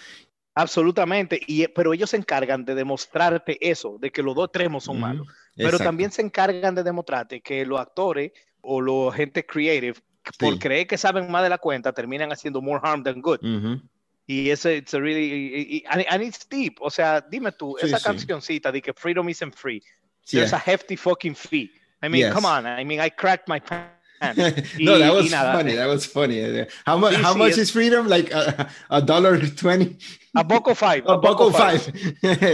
Absolutamente. 0.54 1.40
Y, 1.46 1.66
pero 1.68 1.92
ellos 1.92 2.10
se 2.10 2.16
encargan 2.16 2.64
de 2.64 2.74
demostrarte 2.74 3.58
eso, 3.60 3.98
de 4.00 4.10
que 4.12 4.22
los 4.22 4.34
dos 4.34 4.46
extremos 4.46 4.84
son 4.84 4.96
Ujú. 4.96 5.06
malos. 5.06 5.26
Pero 5.56 5.68
Exacto. 5.70 5.84
también 5.84 6.12
se 6.12 6.22
encargan 6.22 6.74
de 6.74 6.82
demostrarte 6.82 7.40
que 7.40 7.66
los 7.66 7.80
actores 7.80 8.32
o 8.60 8.80
los 8.80 9.14
gente 9.14 9.44
creative, 9.44 9.94
por 10.38 10.54
Sí. 10.54 10.58
creer 10.58 10.86
que 10.86 10.96
saben 10.96 11.30
más 11.30 11.42
de 11.42 11.50
la 11.50 11.58
cuenta, 11.58 11.92
terminan 11.92 12.32
haciendo 12.32 12.62
more 12.62 12.80
harm 12.82 13.02
than 13.02 13.20
good. 13.20 13.40
Ujú. 13.44 13.82
Y 14.26 14.48
ese, 14.48 14.76
it's 14.78 14.94
a 14.94 14.98
really, 15.00 15.84
and, 15.90 16.04
and 16.08 16.22
it's 16.22 16.48
deep. 16.48 16.76
O 16.80 16.88
sea, 16.90 17.20
dime 17.20 17.52
tú, 17.52 17.76
Sí, 17.78 17.86
esa 17.86 17.98
sí. 17.98 18.04
cancioncita 18.04 18.72
de 18.72 18.80
que 18.80 18.94
freedom 18.94 19.28
isn't 19.28 19.54
free. 19.54 19.82
There's 20.30 20.54
a 20.54 20.62
hefty 20.64 20.96
fucking 20.96 21.34
fee. 21.34 21.70
I 22.04 22.08
mean, 22.08 22.20
Yes. 22.20 22.34
come 22.34 22.44
on. 22.44 22.66
I 22.66 22.84
mean, 22.84 23.00
I 23.00 23.08
cracked 23.08 23.48
my 23.48 23.60
pants. 23.60 23.90
no, 24.78 24.98
that 24.98 25.12
was 25.12 25.30
funny. 25.30 25.74
That 25.74 25.86
was 25.86 26.06
funny. 26.06 26.38
Uh, 26.44 26.64
How 26.86 26.96
much? 26.96 27.14
How 27.14 27.34
much 27.34 27.58
is 27.58 27.70
freedom? 27.70 28.08
Like 28.08 28.32
a, 28.32 28.68
a 28.90 29.02
dollar 29.02 29.38
twenty. 29.38 29.98
A 30.36 30.40
of 30.40 30.78
five. 30.78 31.04
A 31.06 31.18
buck 31.18 31.40
of 31.40 31.52
five. 31.54 31.82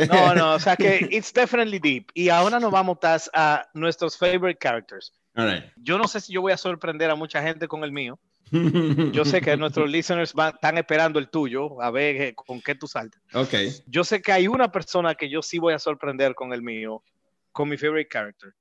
No, 0.08 0.34
no, 0.34 0.54
o 0.54 0.58
sea 0.58 0.76
que 0.76 1.08
it's 1.10 1.32
definitely 1.32 1.78
deep. 1.78 2.10
Y 2.14 2.28
ahora 2.28 2.58
nos 2.58 2.70
vamos 2.72 2.98
a 3.34 3.64
nuestros 3.74 4.16
favorite 4.16 4.58
characters. 4.58 5.12
All 5.36 5.46
right. 5.46 5.64
Yo 5.76 5.96
no 5.96 6.04
sé 6.04 6.20
si 6.20 6.32
yo 6.32 6.40
voy 6.42 6.52
a 6.52 6.56
sorprender 6.56 7.10
a 7.10 7.14
mucha 7.14 7.42
gente 7.42 7.68
con 7.68 7.84
el 7.84 7.92
mío. 7.92 8.18
Yo 9.12 9.24
sé 9.24 9.40
que 9.40 9.56
nuestros 9.56 9.88
listeners 9.88 10.34
van, 10.34 10.54
están 10.54 10.76
esperando 10.76 11.20
el 11.20 11.28
tuyo, 11.28 11.80
a 11.80 11.92
ver 11.92 12.20
eh, 12.20 12.34
con 12.34 12.60
qué 12.60 12.74
tú 12.74 12.88
saltas. 12.88 13.22
Okay. 13.32 13.70
Yo 13.86 14.02
sé 14.02 14.20
que 14.20 14.32
hay 14.32 14.48
una 14.48 14.72
persona 14.72 15.14
que 15.14 15.30
yo 15.30 15.40
sí 15.40 15.60
voy 15.60 15.72
a 15.72 15.78
sorprender 15.78 16.34
con 16.34 16.52
el 16.52 16.60
mío, 16.60 17.04
con 17.52 17.68
mi 17.68 17.76
favorite 17.76 18.08
character. 18.10 18.52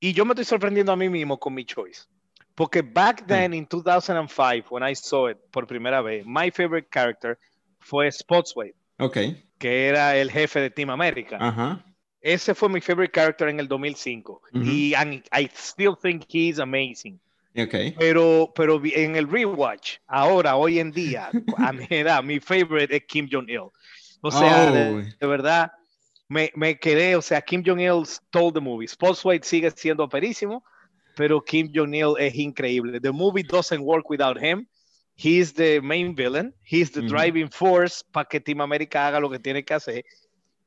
Y 0.00 0.12
yo 0.12 0.24
me 0.24 0.32
estoy 0.32 0.44
sorprendiendo 0.44 0.92
a 0.92 0.96
mí 0.96 1.08
mismo 1.08 1.38
con 1.38 1.54
mi 1.54 1.64
choice. 1.64 2.02
Porque 2.54 2.82
back 2.82 3.26
then 3.26 3.52
in 3.54 3.66
2005, 3.66 4.66
when 4.70 4.82
I 4.88 4.94
saw 4.94 5.28
it 5.30 5.38
por 5.50 5.66
primera 5.66 6.00
vez, 6.02 6.24
my 6.26 6.50
favorite 6.50 6.88
character 6.90 7.38
fue 7.80 8.10
Spotsway, 8.10 8.72
Okay. 8.98 9.44
que 9.58 9.88
era 9.88 10.16
el 10.16 10.30
jefe 10.30 10.60
de 10.60 10.70
Team 10.70 10.90
America. 10.90 11.36
Ajá. 11.40 11.84
Ese 12.22 12.54
fue 12.54 12.68
mi 12.68 12.80
favorite 12.80 13.12
character 13.12 13.48
en 13.48 13.60
el 13.60 13.68
2005. 13.68 14.42
Ujú. 14.54 14.64
Y 14.64 14.94
and 14.94 15.22
I 15.32 15.48
still 15.54 15.94
think 16.00 16.24
he's 16.28 16.58
amazing. 16.58 17.20
Okay. 17.58 17.92
Pero, 17.98 18.52
pero 18.54 18.80
en 18.84 19.16
el 19.16 19.28
rewatch, 19.30 19.98
ahora, 20.06 20.56
hoy 20.56 20.78
en 20.78 20.90
día, 20.92 21.30
a 21.58 21.72
mi 21.72 21.86
edad, 21.90 22.22
mi 22.22 22.40
favorite 22.40 22.94
es 22.96 23.04
Kim 23.06 23.28
Jong-il. 23.30 23.70
O 24.22 24.30
sea, 24.30 24.68
Oh. 24.68 24.72
de, 24.72 25.14
de 25.18 25.26
verdad, 25.26 25.72
me, 26.28 26.50
me 26.54 26.78
quedé, 26.78 27.16
o 27.16 27.22
sea, 27.22 27.40
Kim 27.40 27.62
Jong-il 27.64 28.04
stole 28.06 28.52
the 28.52 28.60
movie. 28.60 28.86
Spotsway 28.86 29.40
sigue 29.42 29.70
siendo 29.70 30.08
perísimo, 30.08 30.62
pero 31.16 31.40
Kim 31.40 31.70
Jong-il 31.72 32.14
es 32.18 32.34
increíble. 32.34 33.00
The 33.00 33.12
movie 33.12 33.42
doesn't 33.42 33.80
work 33.80 34.10
without 34.10 34.38
him. 34.38 34.66
He's 35.14 35.54
the 35.54 35.80
main 35.80 36.14
villain. 36.14 36.52
He's 36.62 36.90
the 36.90 37.00
driving 37.00 37.48
force 37.48 38.02
para 38.02 38.26
que 38.26 38.38
Team 38.38 38.60
America 38.60 39.06
haga 39.06 39.18
lo 39.18 39.30
que 39.30 39.38
tiene 39.38 39.64
que 39.64 39.74
hacer. 39.74 40.04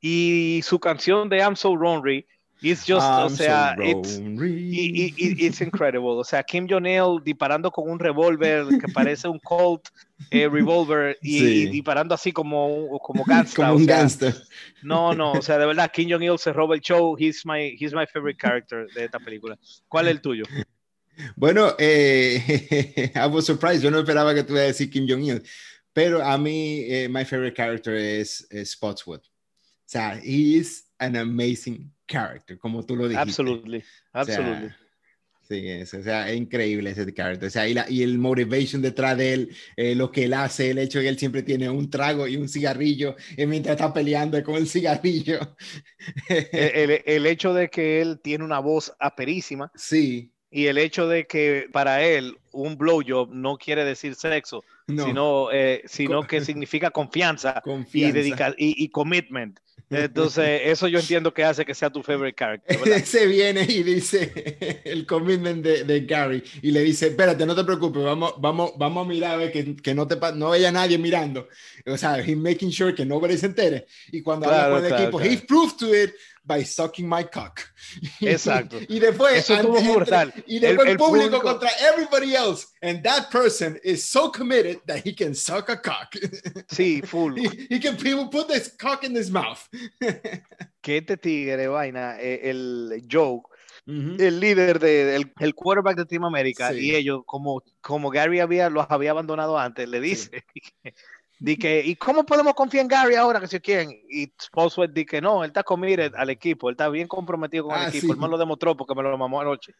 Y 0.00 0.60
su 0.64 0.80
canción 0.80 1.28
de 1.28 1.38
I'm 1.38 1.54
So 1.54 1.74
Lonely, 1.74 2.26
it's 2.62 2.84
just, 2.86 3.00
o 3.06 3.24
I'm 3.26 3.30
so 3.30 3.36
sea, 3.44 3.74
it's, 3.78 4.18
y- 4.18 5.14
y- 5.16 5.46
it's 5.46 5.60
incredible. 5.60 6.18
O 6.18 6.24
sea, 6.24 6.42
Kim 6.42 6.66
Jong-il 6.68 7.20
disparando 7.24 7.70
con 7.70 7.88
un 7.90 7.98
revólver 7.98 8.66
que 8.78 8.88
parece 8.92 9.28
un 9.28 9.38
Colt 9.38 9.88
eh, 10.30 10.48
revolver 10.48 11.16
y, 11.22 11.38
Sí. 11.38 11.44
y 11.62 11.66
disparando 11.70 12.14
así 12.14 12.32
como, 12.32 12.66
un- 12.68 12.98
como 12.98 13.24
gangsta. 13.24 13.56
Como 13.56 13.72
o 13.72 13.76
un 13.76 13.84
sea, 13.86 13.96
gangster. 13.98 14.34
No, 14.82 15.14
no, 15.14 15.32
o 15.32 15.42
sea, 15.42 15.58
de 15.58 15.66
verdad, 15.66 15.90
Kim 15.92 16.08
Jong-il 16.10 16.38
se 16.38 16.52
roba 16.52 16.74
el 16.74 16.80
show. 16.80 17.16
He's 17.18 17.44
my, 17.46 17.76
he's 17.78 17.92
my 17.94 18.06
favorite 18.06 18.38
character 18.40 18.86
de 18.94 19.04
esta 19.06 19.18
película. 19.18 19.58
¿Cuál 19.88 20.06
es 20.08 20.12
el 20.12 20.20
tuyo? 20.20 20.44
Bueno, 21.36 21.74
eh, 21.78 23.10
I 23.14 23.26
was 23.26 23.46
surprised. 23.46 23.82
Yo 23.82 23.90
no 23.90 23.98
esperaba 23.98 24.34
que 24.34 24.42
tú 24.42 24.52
ibas 24.52 24.62
a 24.64 24.66
decir 24.68 24.90
Kim 24.90 25.06
Jong-il. 25.08 25.42
Pero 25.92 26.22
a 26.24 26.38
mí, 26.38 26.84
eh, 26.88 27.08
my 27.08 27.24
favorite 27.24 27.56
character 27.56 27.94
es, 27.94 28.46
es 28.50 28.70
Spotswood. 28.72 29.20
O 29.20 29.86
sea, 29.86 30.14
he 30.22 30.56
is 30.58 30.84
an 31.00 31.16
amazing 31.16 31.92
character, 32.06 32.58
como 32.58 32.84
tú 32.86 32.96
lo 32.96 33.08
dijiste. 33.08 33.20
Absolutely, 33.20 33.78
O 33.78 34.22
sea, 34.22 34.36
absolutely. 34.36 34.74
sí, 35.42 35.68
es, 35.68 35.94
o 35.94 36.02
sea, 36.02 36.30
es 36.30 36.36
increíble 36.38 36.90
ese 36.90 37.12
character. 37.14 37.48
O 37.48 37.50
sea, 37.50 37.68
y, 37.68 37.74
la- 37.74 37.90
y 37.90 38.02
el 38.02 38.18
motivation 38.18 38.82
detrás 38.82 39.16
de 39.18 39.32
él, 39.34 39.56
eh, 39.76 39.94
lo 39.94 40.10
que 40.12 40.24
él 40.24 40.34
hace, 40.34 40.70
el 40.70 40.78
hecho 40.78 40.98
de 40.98 41.04
que 41.04 41.08
él 41.10 41.18
siempre 41.18 41.42
tiene 41.42 41.70
un 41.70 41.90
trago 41.90 42.28
y 42.28 42.36
un 42.36 42.48
cigarrillo 42.48 43.16
y 43.36 43.46
mientras 43.46 43.76
está 43.76 43.92
peleando 43.92 44.42
con 44.44 44.56
el 44.56 44.68
cigarrillo. 44.68 45.56
El, 46.54 46.90
el- 46.90 47.02
el 47.06 47.26
hecho 47.26 47.54
de 47.54 47.68
que 47.70 48.00
él 48.00 48.20
tiene 48.22 48.44
una 48.44 48.60
voz 48.60 48.92
aperísima 48.98 49.72
sí, 49.74 50.32
y 50.50 50.66
el 50.66 50.78
hecho 50.78 51.08
de 51.08 51.26
que 51.26 51.68
para 51.72 52.02
él 52.04 52.38
un 52.52 52.76
blowjob 52.76 53.32
no 53.32 53.56
quiere 53.58 53.84
decir 53.84 54.14
sexo, 54.16 54.64
no, 54.88 55.04
sino, 55.04 55.52
eh, 55.52 55.82
sino 55.86 56.26
que 56.26 56.40
significa 56.40 56.90
confianza. 56.90 57.60
y, 57.60 57.62
confianza. 57.62 58.14
dedica 58.18 58.54
y, 58.58 58.84
y 58.84 58.88
commitment. 58.90 59.60
Entonces, 59.88 60.62
eso 60.64 60.86
yo 60.88 60.98
entiendo 61.00 61.32
que 61.34 61.44
hace 61.44 61.64
que 61.64 61.74
sea 61.74 61.90
tu 61.90 62.02
favorite 62.02 62.36
character. 62.36 62.78
¿verdad? 62.78 63.00
Se 63.04 63.26
viene 63.26 63.62
y 63.68 63.82
dice 63.82 64.80
el 64.84 65.06
commitment 65.06 65.64
de, 65.64 65.84
de 65.84 66.00
Gary 66.06 66.42
y 66.62 66.70
le 66.70 66.82
dice, 66.82 67.08
espérate, 67.08 67.44
no 67.46 67.54
te 67.56 67.64
preocupes, 67.64 68.02
vamos, 68.02 68.34
vamos, 68.38 68.72
vamos 68.78 69.04
a 69.04 69.08
mirar 69.08 69.32
a 69.32 69.36
ver 69.36 69.52
que, 69.52 69.76
que 69.76 69.94
no, 69.94 70.06
te, 70.06 70.16
no 70.34 70.52
haya 70.52 70.70
nadie 70.70 70.98
mirando. 70.98 71.48
O 71.86 71.96
sea, 71.96 72.18
he's 72.20 72.36
making 72.36 72.70
sure 72.70 72.94
que 72.94 73.04
nobody 73.04 73.36
se 73.36 73.46
entere. 73.46 73.86
Y 74.12 74.22
cuando 74.22 74.46
Claro, 74.46 74.62
habla 74.64 74.76
con 74.76 74.84
el 74.84 74.88
claro, 74.88 75.02
equipo, 75.04 75.18
claro. 75.18 75.32
he 75.32 75.36
proved 75.38 75.76
to 75.78 75.94
it 75.94 76.12
by 76.44 76.64
sucking 76.64 77.08
my 77.08 77.22
cock. 77.24 77.60
Exacto. 78.20 78.78
y 78.88 78.98
después, 78.98 79.34
Eso 79.38 79.54
estuvo 79.54 79.78
y 80.46 80.58
después 80.58 80.88
El- 80.88 80.96
público, 80.96 81.26
público- 81.38 81.42
contra 81.42 81.70
everybody 81.92 82.34
else. 82.34 82.66
And 82.82 83.02
that 83.04 83.30
person 83.30 83.78
is 83.84 84.04
so 84.04 84.30
committed 84.32 84.78
that 84.86 85.04
he 85.06 85.14
can 85.14 85.34
suck 85.34 85.68
a 85.68 85.76
cock. 85.80 86.14
Sí, 86.70 87.02
full. 87.04 87.36
he, 87.36 87.66
he 87.68 87.78
can 87.80 87.96
will 88.14 88.28
put 88.30 88.48
this 88.48 88.74
cock 88.78 89.04
in 89.04 89.14
his 89.16 89.30
mouth. 89.30 89.60
Que 90.82 90.96
este 90.98 91.16
tigre, 91.18 91.68
vaina, 91.68 92.16
eh, 92.18 92.48
el 92.50 93.02
Ujú. 93.86 94.16
el 94.18 94.40
líder 94.40 94.78
de, 94.78 95.16
el, 95.16 95.32
el 95.40 95.54
quarterback 95.54 95.96
de 95.96 96.06
Team 96.06 96.24
América, 96.24 96.70
Sí. 96.72 96.78
y 96.90 96.94
ellos, 96.94 97.22
como, 97.26 97.62
como 97.82 98.08
Gary 98.10 98.40
había, 98.40 98.70
los 98.70 98.86
había 98.88 99.10
abandonado 99.10 99.58
antes, 99.58 99.88
le 99.88 100.00
dice, 100.00 100.44
di 101.40 101.56
que, 101.56 101.82
¿y 101.84 101.96
cómo 101.96 102.24
podemos 102.24 102.54
confiar 102.54 102.82
en 102.82 102.88
Gary 102.88 103.14
ahora 103.16 103.40
que 103.40 103.48
se 103.48 103.60
quieren? 103.60 103.90
Y 104.08 104.32
Spotswood 104.40 104.90
dice 104.90 105.06
que 105.06 105.20
no, 105.20 105.42
él 105.42 105.48
está 105.48 105.62
committed 105.64 106.14
al 106.14 106.30
equipo, 106.30 106.68
él 106.68 106.74
está 106.74 106.88
bien 106.88 107.08
comprometido 107.08 107.64
con 107.64 107.74
el 107.76 107.86
Ah, 107.86 107.88
equipo, 107.88 108.06
sí. 108.06 108.12
él 108.12 108.18
me 108.18 108.28
lo 108.28 108.38
demostró 108.38 108.76
porque 108.76 108.94
me 108.94 109.02
lo 109.02 109.16
mamó 109.18 109.40
anoche. 109.40 109.74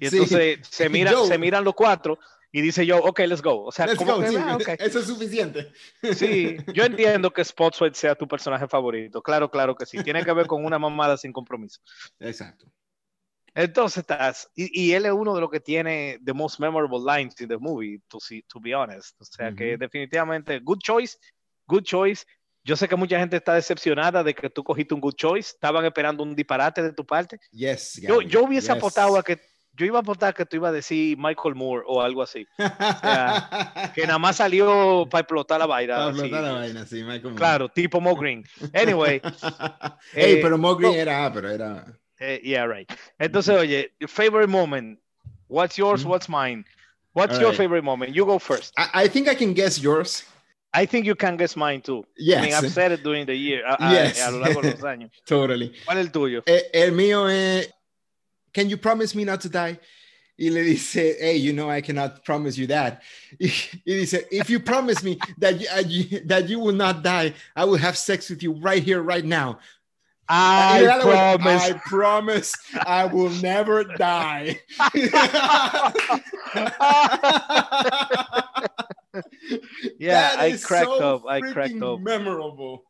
Y 0.00 0.06
Sí. 0.08 0.16
entonces 0.16 0.58
se, 0.68 0.88
mira, 0.88 1.12
Joe. 1.12 1.26
se 1.26 1.36
miran 1.36 1.64
los 1.64 1.74
cuatro 1.74 2.18
y 2.52 2.60
dice 2.62 2.86
yo, 2.86 2.98
ok, 2.98 3.18
let's 3.20 3.42
go. 3.42 3.64
O 3.64 3.72
sea, 3.72 3.86
go, 3.94 4.20
que, 4.20 4.28
sí, 4.28 4.36
ah, 4.38 4.56
ok. 4.56 4.68
Eso 4.78 4.98
es 5.00 5.06
suficiente. 5.06 5.72
Sí, 6.14 6.56
yo 6.72 6.84
entiendo 6.84 7.32
que 7.32 7.44
Spotswood 7.44 7.92
sea 7.94 8.14
tu 8.14 8.26
personaje 8.28 8.66
favorito. 8.68 9.20
Claro, 9.22 9.50
claro 9.50 9.74
que 9.74 9.86
sí. 9.86 10.02
Tiene 10.02 10.24
que 10.24 10.32
ver 10.32 10.46
con 10.46 10.64
una 10.64 10.78
mamada 10.78 11.16
sin 11.16 11.32
compromiso. 11.32 11.80
Exacto. 12.20 12.66
Entonces 13.54 13.98
estás, 13.98 14.50
y, 14.54 14.88
y 14.88 14.92
él 14.92 15.06
es 15.06 15.12
uno 15.12 15.34
de 15.34 15.40
los 15.40 15.50
que 15.50 15.60
tiene 15.60 16.18
the 16.24 16.32
most 16.32 16.60
memorable 16.60 16.98
lines 17.00 17.40
in 17.40 17.48
the 17.48 17.58
movie, 17.58 18.00
to, 18.08 18.20
see- 18.20 18.42
to 18.42 18.60
be 18.60 18.74
honest. 18.74 19.20
O 19.20 19.24
sea 19.24 19.52
que 19.52 19.76
definitivamente, 19.76 20.58
good 20.60 20.78
choice, 20.78 21.18
good 21.66 21.82
choice. 21.82 22.24
Yo 22.62 22.76
sé 22.76 22.88
que 22.88 22.96
mucha 22.96 23.18
gente 23.18 23.36
está 23.36 23.54
decepcionada 23.54 24.22
de 24.22 24.34
que 24.34 24.50
tú 24.50 24.62
cogiste 24.62 24.94
un 24.94 25.00
good 25.00 25.14
choice. 25.14 25.52
Estaban 25.54 25.84
esperando 25.84 26.22
un 26.22 26.36
disparate 26.36 26.82
de 26.82 26.92
tu 26.92 27.06
parte. 27.06 27.38
Yes. 27.52 28.00
Yo, 28.02 28.18
Gary, 28.18 28.28
yo 28.28 28.44
hubiese 28.44 28.68
yes. 28.68 28.76
apostado 28.76 29.16
a 29.16 29.22
que, 29.22 29.40
yo 29.72 29.86
iba 29.86 29.98
a 29.98 30.02
apostar 30.02 30.34
que 30.34 30.44
tú 30.44 30.56
ibas 30.56 30.68
a 30.68 30.72
decir 30.72 31.16
Michael 31.16 31.54
Moore 31.54 31.84
o 31.86 32.02
algo 32.02 32.22
así. 32.22 32.46
Que 33.94 34.06
nada 34.06 34.18
más 34.18 34.36
salió 34.36 35.08
para 35.10 35.20
explotar 35.22 35.58
la 35.58 35.66
vaina. 35.66 35.96
Para 35.96 36.10
explotar 36.10 36.42
la 36.42 36.52
vaina, 36.52 36.86
sí, 36.86 36.96
Michael 36.96 37.22
Moore. 37.22 37.36
Claro, 37.36 37.68
tipo 37.70 38.00
Mo 38.00 38.14
Green. 38.14 38.44
Anyway, 38.74 39.20
Ey, 40.14 40.34
eh, 40.34 40.38
pero 40.42 40.58
Mo 40.58 40.76
Green 40.76 40.92
no. 40.92 40.98
era, 40.98 41.24
ah, 41.26 41.32
pero 41.32 41.50
era. 41.50 41.86
Eh, 42.20 42.38
yeah, 42.42 42.64
right. 42.64 42.88
Entonces, 43.20 43.56
oye, 43.58 43.88
your 43.98 44.08
favorite 44.08 44.48
moment. 44.48 44.98
What's 45.48 45.76
yours? 45.78 46.04
Mhm. 46.04 46.08
What's 46.08 46.28
mine? 46.28 46.64
What's 47.12 47.34
All 47.34 47.40
your 47.40 47.48
right. 47.50 47.56
favorite 47.58 47.82
moment? 47.84 48.14
You 48.14 48.24
go 48.24 48.38
first. 48.38 48.72
I, 48.78 48.88
I 49.04 49.08
think 49.08 49.28
I 49.28 49.34
can 49.34 49.52
guess 49.52 49.80
yours. 49.80 50.22
I 50.72 50.86
think 50.86 51.04
you 51.06 51.16
can 51.16 51.36
guess 51.36 51.56
mine 51.56 51.80
too. 51.80 52.04
Yes. 52.16 52.38
I 52.38 52.44
mean, 52.46 52.54
I've 52.54 52.70
said 52.72 52.92
it 52.92 53.02
during 53.02 53.26
the 53.26 53.34
year, 53.34 53.64
a, 53.66 53.76
Yes. 53.90 54.24
a 54.24 54.30
lo 54.30 54.38
largo 54.38 54.62
de 54.62 54.70
los 54.70 54.80
años. 54.82 55.10
Totally. 55.26 55.72
¿Cuál 55.84 55.98
es 55.98 56.06
el 56.06 56.12
tuyo? 56.12 56.42
Eh, 56.46 56.62
el 56.72 56.92
mío 56.92 57.26
es, 57.28 57.66
can 58.54 58.68
you 58.68 58.76
promise 58.76 59.12
me 59.16 59.24
not 59.24 59.40
to 59.40 59.48
die? 59.48 59.76
Y 60.38 60.48
le 60.50 60.62
dice, 60.62 61.16
hey, 61.20 61.36
you 61.36 61.52
know 61.52 61.68
I 61.68 61.80
cannot 61.82 62.24
promise 62.24 62.56
you 62.56 62.68
that. 62.68 63.02
Y, 63.40 63.52
y 63.84 63.94
dice, 63.94 64.24
if 64.30 64.48
you 64.48 64.60
promise 64.60 65.02
me 65.02 65.18
that 65.38 65.60
you- 65.90 66.20
that 66.26 66.48
you 66.48 66.60
will 66.60 66.74
not 66.76 67.02
die, 67.02 67.34
I 67.56 67.64
will 67.64 67.76
have 67.78 67.98
sex 67.98 68.30
with 68.30 68.42
you 68.44 68.52
right 68.52 68.82
here, 68.82 69.02
right 69.02 69.24
now. 69.24 69.58
I 70.32 70.82
In 70.84 70.88
other 70.88 71.06
words, 71.06 71.42
promise. 71.42 71.62
I 71.62 71.72
promise 71.72 72.54
I 72.86 73.04
will 73.06 73.30
never 73.30 73.82
die. 73.82 74.60
yeah, 79.98 80.36
I 80.38 80.56
cracked 80.62 80.86
so 80.86 81.16
up. 81.16 81.26
I 81.26 81.40
cracked 81.40 81.82
up. 81.82 81.98
Memorable. 81.98 82.84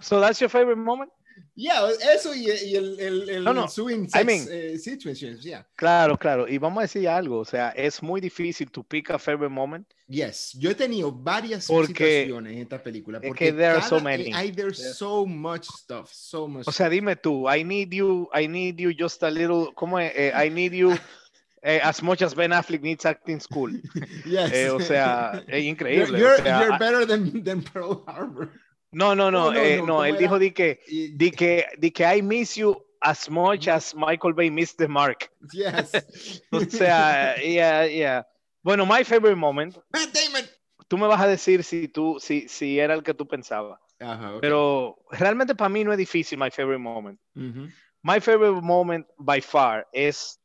So 0.00 0.18
that's 0.18 0.40
your 0.40 0.48
favorite 0.48 0.78
moment? 0.78 1.12
Yeah, 1.54 1.86
eso 2.14 2.34
y, 2.34 2.46
y 2.50 2.76
el, 2.76 2.98
el, 2.98 3.28
el 3.28 3.44
No, 3.44 3.52
no, 3.52 3.68
swing 3.68 4.08
I 4.14 4.24
mean- 4.24 4.48
eh, 4.50 4.78
situations, 4.78 5.42
yeah. 5.42 5.66
Claro, 5.76 6.16
claro. 6.16 6.48
Y 6.48 6.56
vamos 6.56 6.78
a 6.78 6.82
decir 6.82 7.06
algo, 7.08 7.40
o 7.40 7.44
sea, 7.44 7.68
es 7.76 8.02
muy 8.02 8.22
difícil 8.22 8.70
to 8.70 8.82
pick 8.82 9.10
a 9.10 9.18
favorite 9.18 9.52
moment. 9.52 9.86
Yes, 10.08 10.52
yo 10.58 10.70
he 10.70 10.74
tenido 10.74 11.12
varias 11.12 11.66
Porque- 11.66 12.22
situaciones 12.22 12.52
en 12.54 12.58
esta 12.60 12.82
película. 12.82 13.18
es 13.18 13.28
Porque 13.28 13.46
que 13.46 13.52
there 13.52 13.66
are 13.72 13.82
so 13.82 14.00
many. 14.00 14.32
Hay, 14.32 14.50
there's 14.52 14.96
so 14.96 15.26
much 15.26 15.64
stuff, 15.66 16.10
so 16.10 16.48
much. 16.48 16.66
O 16.66 16.72
sea, 16.72 16.88
dime 16.88 17.16
tú, 17.16 17.46
I 17.48 17.62
need 17.64 17.90
you, 17.90 18.30
I 18.34 18.48
need 18.48 18.76
you 18.78 18.90
just 18.98 19.22
a 19.22 19.30
little, 19.30 19.72
¿cómo 19.74 19.98
es? 20.00 20.10
Eh, 20.16 20.32
I 20.34 20.48
need 20.48 20.72
you 20.72 20.92
eh, 21.62 21.80
as 21.82 22.02
much 22.02 22.22
as 22.22 22.34
Ben 22.34 22.52
Affleck 22.52 22.80
needs 22.80 23.04
acting 23.04 23.40
school. 23.40 23.70
yes. 24.24 24.50
Eh, 24.54 24.70
o 24.70 24.80
sea, 24.80 25.42
es 25.46 25.62
you're, 25.62 25.68
increíble. 25.68 26.18
you're, 26.18 26.40
o 26.40 26.42
sea, 26.42 26.60
you're 26.64 26.78
better 26.78 27.06
than, 27.06 27.44
than 27.44 27.62
Pearl 27.62 28.02
Harbor. 28.06 28.50
No, 28.92 29.14
no, 29.14 29.30
no, 29.30 29.50
No, 29.52 29.58
eh, 29.58 29.78
no, 29.78 29.86
no, 29.86 29.92
¿cómo 29.94 30.04
él 30.04 30.10
era? 30.14 30.18
dijo 30.20 30.38
di 30.38 30.50
que, 30.52 30.80
di 31.16 31.30
que, 31.30 31.66
di 31.78 31.90
que 31.90 32.04
I 32.16 32.22
miss 32.22 32.54
you 32.56 32.76
as 33.00 33.28
much 33.28 33.66
as 33.68 33.94
Michael 33.94 34.32
Bay 34.34 34.50
missed 34.50 34.78
the 34.78 34.86
mark. 34.88 35.28
Yes. 35.52 35.92
O 36.52 36.60
sea, 36.60 37.34
yeah, 37.42 37.84
yeah. 37.86 38.22
Bueno, 38.62 38.86
my 38.86 39.02
favorite 39.04 39.36
moment, 39.36 39.76
Matt 39.92 40.12
Damon. 40.12 40.48
tú 40.88 40.96
me 40.98 41.06
vas 41.08 41.20
a 41.20 41.26
decir 41.26 41.64
si 41.64 41.88
tú, 41.88 42.18
si, 42.20 42.46
si 42.48 42.78
era 42.78 42.94
el 42.94 43.02
que 43.02 43.12
tú 43.14 43.26
pensabas. 43.26 43.80
Ajá, 43.98 44.34
ok. 44.34 44.40
Pero 44.40 44.98
realmente 45.10 45.54
para 45.54 45.68
mí 45.68 45.82
no 45.84 45.92
es 45.92 45.98
difícil 45.98 46.38
my 46.38 46.50
favorite 46.50 46.78
moment. 46.80 47.18
Ujú. 47.34 47.68
My 48.02 48.20
favorite 48.20 48.60
moment 48.62 49.06
by 49.18 49.40
far 49.40 49.86
es 49.92 50.38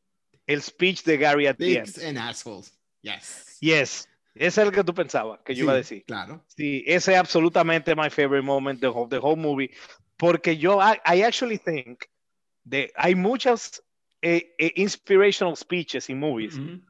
el 0.47 0.61
speech 0.61 1.03
de 1.03 1.17
Gary 1.17 1.47
at 1.47 1.57
the 1.57 1.77
end. 1.79 1.97
And 2.03 2.17
assholes. 2.17 2.71
Yes. 3.01 3.57
Yes, 3.61 4.07
ese 4.39 4.61
es 4.61 4.67
el 4.67 4.71
que 4.71 4.83
tú 4.83 4.93
pensabas 4.93 5.39
que 5.45 5.53
yo 5.55 5.63
iba 5.65 5.73
a 5.73 5.75
Sí, 5.75 5.79
decir. 5.95 6.03
Claro. 6.05 6.43
Sí, 6.47 6.83
ese 6.87 7.13
es 7.13 7.19
absolutamente 7.19 7.95
my 7.95 8.09
favorite 8.09 8.45
moment 8.45 8.83
of 8.83 8.93
the 8.93 8.97
whole, 8.99 9.09
the 9.09 9.17
whole 9.19 9.35
movie. 9.35 9.69
Porque 10.17 10.57
yo, 10.57 10.79
I, 10.81 10.97
I 11.05 11.21
actually 11.23 11.57
think 11.57 12.05
that 12.69 12.89
hay 12.95 13.15
muchas 13.15 13.81
eh, 14.21 14.53
eh, 14.57 14.71
inspirational 14.75 15.55
speeches 15.55 16.09
in 16.09 16.19
movies 16.19 16.57
Ujú. 16.57 16.81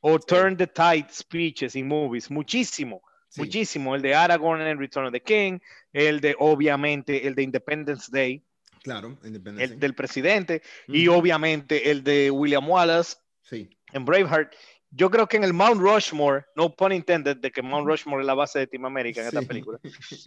o 0.00 0.18
turn 0.18 0.56
the 0.56 0.66
tide 0.66 1.06
speeches 1.12 1.76
in 1.76 1.86
movies. 1.88 2.30
Muchísimo, 2.30 3.00
Sí. 3.28 3.40
muchísimo. 3.40 3.94
El 3.94 4.02
de 4.02 4.14
Aragorn 4.14 4.60
en 4.62 4.78
Return 4.78 5.06
of 5.06 5.12
the 5.12 5.20
King, 5.22 5.58
el 5.92 6.20
de, 6.20 6.34
obviamente, 6.38 7.26
el 7.26 7.34
de 7.34 7.42
Independence 7.42 8.08
Day, 8.12 8.42
Claro. 8.82 9.16
Independence. 9.24 9.72
el 9.74 9.80
del 9.80 9.94
presidente, 9.94 10.62
y 10.88 11.08
obviamente 11.08 11.90
el 11.90 12.04
de 12.04 12.30
William 12.30 12.68
Wallace 12.68 13.16
Sí. 13.42 13.68
en 13.92 14.04
Braveheart. 14.04 14.52
Yo 14.96 15.10
creo 15.10 15.26
que 15.26 15.36
en 15.36 15.44
el 15.44 15.52
Mount 15.52 15.80
Rushmore, 15.80 16.44
no 16.54 16.74
pun 16.74 16.92
intended, 16.92 17.38
de 17.38 17.50
que 17.50 17.62
Mount 17.62 17.86
Rushmore 17.86 18.22
es 18.22 18.26
la 18.26 18.34
base 18.34 18.60
de 18.60 18.66
Team 18.66 18.84
America 18.84 19.20
en 19.20 19.26
esta 19.26 19.40
Sí. 19.40 19.46
película, 19.46 19.78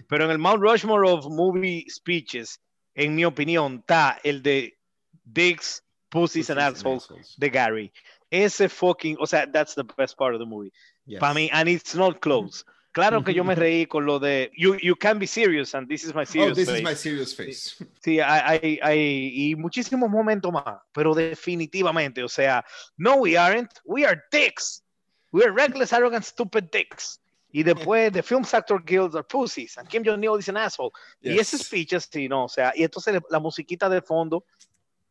pero 0.09 0.25
en 0.25 0.31
el 0.31 0.37
Mount 0.39 0.61
Rushmore 0.61 1.09
of 1.09 1.25
movie 1.27 1.85
speeches, 1.89 2.59
en 2.95 3.15
mi 3.15 3.23
opinión, 3.23 3.77
está 3.79 4.19
el 4.23 4.41
de 4.43 4.77
Dicks, 5.23 5.83
Pussies 6.09 6.49
and 6.49 6.59
Assholes 6.59 7.07
de 7.37 7.49
Gary. 7.49 7.91
Ese 8.29 8.67
fucking, 8.69 9.15
o 9.19 9.25
sea, 9.27 9.49
that's 9.49 9.73
the 9.75 9.83
best 9.97 10.17
part 10.17 10.33
of 10.33 10.39
the 10.39 10.45
movie. 10.45 10.71
Yes. 11.05 11.19
Para 11.19 11.33
mí, 11.33 11.49
and 11.53 11.69
it's 11.69 11.95
not 11.95 12.19
close. 12.19 12.65
Claro 12.97 13.23
que 13.23 13.33
yo 13.33 13.43
me 13.43 13.53
reí 13.53 13.85
con 13.85 14.05
lo 14.05 14.17
de 14.19 14.51
you, 14.57 14.75
you 14.81 14.95
can 14.95 15.19
be 15.19 15.27
serious 15.27 15.75
and 15.75 15.87
this 15.87 16.03
is 16.03 16.15
my 16.15 16.23
Oh, 16.23 16.25
serious 16.25 16.55
this 16.57 16.67
face. 16.67 16.79
is 16.79 16.83
my 16.83 16.95
serious 16.95 17.35
face. 17.35 17.75
Sí, 18.03 18.19
hay, 18.19 18.79
hay- 18.81 19.51
y 19.51 19.55
muchísimos 19.55 20.09
momentos 20.09 20.51
más, 20.51 20.79
pero 20.91 21.13
definitivamente, 21.13 22.23
o 22.23 22.27
sea, 22.29 22.65
no, 22.97 23.17
we 23.17 23.37
aren't, 23.37 23.71
we 23.85 24.03
are 24.05 24.19
dicks. 24.31 24.83
We 25.31 25.43
are 25.43 25.51
reckless, 25.51 25.93
arrogant, 25.93 26.23
stupid 26.25 26.71
dicks. 26.71 27.19
Y 27.51 27.61
después, 27.63 28.11
the 28.11 28.23
Film 28.23 28.43
Actor 28.51 28.81
Guild 28.83 29.15
are 29.15 29.23
pussies, 29.23 29.77
and 29.77 29.87
Kim 29.87 30.03
Jong-il 30.03 30.37
is 30.39 30.49
an 30.49 30.57
asshole. 30.57 30.91
Y 31.21 31.37
ese 31.37 31.57
Yes. 31.57 31.65
speech 31.67 31.93
así, 31.93 32.27
¿no? 32.27 32.45
O 32.45 32.49
sea, 32.49 32.73
y 32.75 32.83
entonces 32.83 33.19
la 33.29 33.39
musiquita 33.39 33.87
de 33.89 34.01
fondo, 34.01 34.43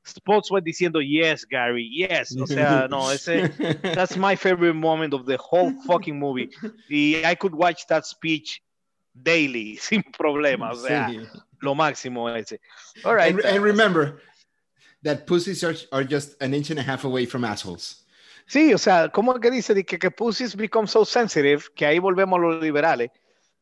Spotswood 0.07 0.65
diciendo, 0.65 1.01
yes, 1.05 1.45
Gary, 1.45 1.89
yes. 1.91 2.37
O 2.37 2.47
sea, 2.47 2.87
no, 2.91 3.11
ese, 3.11 3.51
that's 3.83 4.17
my 4.17 4.37
favorite 4.37 4.75
moment 4.75 5.13
of 5.13 5.27
the 5.27 5.37
whole 5.37 5.73
fucking 5.87 6.19
movie. 6.19 6.49
Y 6.89 7.23
I 7.25 7.35
could 7.35 7.55
watch 7.55 7.87
that 7.89 8.07
speech 8.07 8.63
daily, 9.21 9.77
sin 9.81 10.05
problema, 10.19 10.71
o 10.71 10.77
sea, 10.77 11.09
Sí. 11.09 11.27
lo 11.63 11.75
máximo 11.75 12.29
ese. 12.37 12.59
All 13.05 13.15
right. 13.15 13.33
and, 13.35 13.45
and 13.45 13.65
remember 13.65 14.21
that 15.03 15.27
pussies 15.27 15.65
are, 15.65 15.75
are 15.93 16.05
just 16.05 16.41
an 16.41 16.55
inch 16.55 16.71
and 16.71 16.79
a 16.79 16.83
half 16.83 17.05
away 17.05 17.27
from 17.27 17.45
assholes. 17.45 18.05
Sí, 18.49 18.73
o 18.73 18.79
sea, 18.79 19.09
¿cómo 19.09 19.41
que 19.41 19.51
dice 19.51 19.75
de 19.75 19.83
que, 19.85 19.99
que 19.99 20.11
pussies 20.11 20.55
become 20.55 20.87
so 20.87 21.05
sensitive 21.05 21.69
que 21.75 21.85
ahí 21.85 21.99
volvemos 21.99 22.39
a 22.39 22.43
los 22.43 22.63
liberales? 22.63 23.11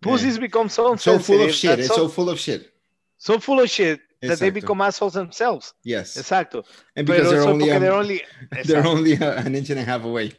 Pussies 0.02 0.38
become 0.38 0.68
so, 0.68 0.94
So 0.98 1.18
full 1.18 1.38
sensitive, 1.38 1.48
of 1.48 1.54
shit. 1.54 1.78
It's 1.78 1.90
eh, 1.90 1.94
so, 1.94 2.02
so 2.02 2.08
full 2.10 2.28
of 2.28 2.38
shit. 2.38 2.70
so 3.16 3.38
full 3.40 3.60
of 3.60 3.70
shit 3.70 4.00
that 4.22 4.38
they 4.38 4.50
become 4.50 4.80
assholes 4.80 5.14
themselves. 5.14 5.74
Yes. 5.82 6.16
Exacto. 6.16 6.64
And 6.96 7.06
Pero 7.06 7.18
because 7.18 7.30
they're 7.30 7.48
only, 7.48 7.68
porque 7.68 7.76
um, 7.76 7.82
they're 7.82 7.94
only- 7.94 8.22
they're 8.64 8.86
only 8.86 9.18
uh, 9.18 9.42
an 9.46 9.54
inch 9.54 9.70
and 9.70 9.80
a 9.80 9.84
half 9.84 10.04
away. 10.04 10.32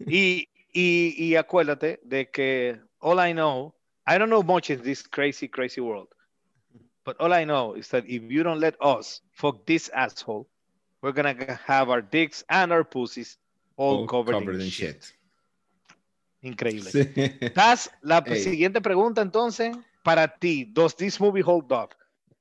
Y, 0.00 0.46
y, 0.74 1.14
y 1.18 1.34
acuérdate 1.36 1.98
de 2.06 2.26
que 2.30 2.78
all 3.00 3.18
I 3.20 3.32
know, 3.32 3.74
I 4.06 4.18
don't 4.18 4.30
know 4.30 4.42
much 4.42 4.70
in 4.70 4.82
this 4.82 5.02
crazy, 5.02 5.48
crazy 5.48 5.80
world. 5.80 6.08
But 7.04 7.16
all 7.20 7.32
I 7.32 7.44
know 7.44 7.74
is 7.74 7.88
that 7.88 8.04
if 8.06 8.22
you 8.30 8.42
don't 8.42 8.60
let 8.60 8.76
us 8.80 9.22
fuck 9.32 9.64
this 9.66 9.88
asshole, 9.94 10.46
we're 11.00 11.12
gonna 11.12 11.58
have 11.66 11.88
our 11.90 12.02
dicks 12.02 12.44
and 12.50 12.70
our 12.72 12.84
pussies 12.84 13.38
all, 13.76 14.00
All 14.00 14.06
covered, 14.06 14.60
in, 14.60 14.68
shit. 14.68 15.12
Increíble. 16.42 16.90
Sí. 16.90 17.04
Taz, 17.54 17.90
la 18.02 18.22
Ey. 18.26 18.42
siguiente 18.42 18.80
pregunta 18.80 19.22
entonces, 19.22 19.76
para 20.04 20.28
ti, 20.28 20.64
does 20.64 20.94
this 20.96 21.20
movie 21.20 21.40
hold 21.40 21.72
up? 21.72 21.94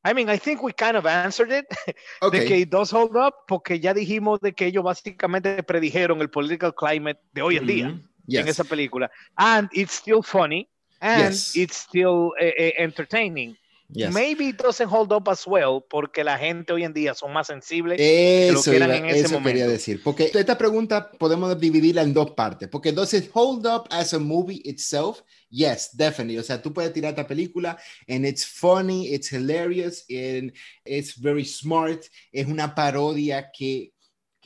I 0.10 0.14
mean, 0.14 0.30
I 0.30 0.38
think 0.38 0.64
we 0.64 0.72
kind 0.72 0.96
of 0.96 1.06
answered 1.06 1.52
it, 1.52 1.66
de 1.86 1.96
Okay. 2.28 2.48
que 2.48 2.58
it 2.62 2.70
does 2.70 2.92
hold 2.94 3.18
up, 3.18 3.34
porque 3.48 3.78
ya 3.80 3.94
dijimos 3.94 4.40
de 4.40 4.54
que 4.54 4.68
ellos 4.68 4.84
básicamente 4.84 5.62
predijeron 5.64 6.22
el 6.22 6.30
political 6.30 6.74
climate 6.74 7.20
de 7.34 7.42
hoy 7.42 7.58
en 7.58 7.66
día 7.68 7.88
Mhm. 7.90 8.08
Yes. 8.26 8.42
en 8.42 8.48
esa 8.48 8.64
película. 8.64 9.10
And 9.36 9.70
it's 9.74 9.94
still 9.94 10.22
funny, 10.24 10.70
and 11.02 11.34
Yes. 11.34 11.56
it's 11.56 11.76
still 11.78 12.32
eh, 12.40 12.54
eh, 12.58 12.74
entertaining. 12.78 13.58
Yes. 13.90 14.14
Maybe 14.14 14.50
it 14.50 14.58
doesn't 14.58 14.90
hold 14.92 15.14
up 15.14 15.30
as 15.30 15.48
well, 15.48 15.82
porque 15.90 16.22
la 16.24 16.38
gente 16.38 16.74
hoy 16.74 16.84
en 16.84 16.94
día 16.94 17.14
son 17.14 17.32
más 17.32 17.48
sensibles. 17.48 17.98
Eso, 18.02 18.70
que 18.70 18.76
eran 18.76 18.90
iba- 18.90 18.98
en 18.98 19.06
ese 19.06 19.20
eso 19.22 19.30
quería 19.42 19.64
momento. 19.64 19.72
decir. 19.72 20.02
Porque 20.04 20.30
esta 20.34 20.58
pregunta 20.58 21.10
podemos 21.12 21.58
dividirla 21.58 22.02
en 22.02 22.14
dos 22.14 22.32
partes. 22.32 22.68
Porque 22.68 22.92
does 22.92 23.14
it 23.14 23.30
hold 23.34 23.66
up 23.66 23.88
as 23.90 24.14
a 24.14 24.20
movie 24.20 24.62
itself? 24.66 25.22
Yes, 25.50 25.96
definitely. 25.96 26.38
O 26.38 26.44
sea, 26.44 26.62
tú 26.62 26.74
puedes 26.74 26.92
tirar 26.92 27.12
esta 27.12 27.26
película 27.26 27.78
and 28.10 28.26
it's 28.26 28.46
funny, 28.46 29.08
it's 29.14 29.30
hilarious, 29.32 30.04
and 30.10 30.52
it's 30.84 31.16
very 31.18 31.46
smart. 31.46 32.04
Es 32.34 32.46
una 32.48 32.76
parodia 32.76 33.50
que, 33.58 33.94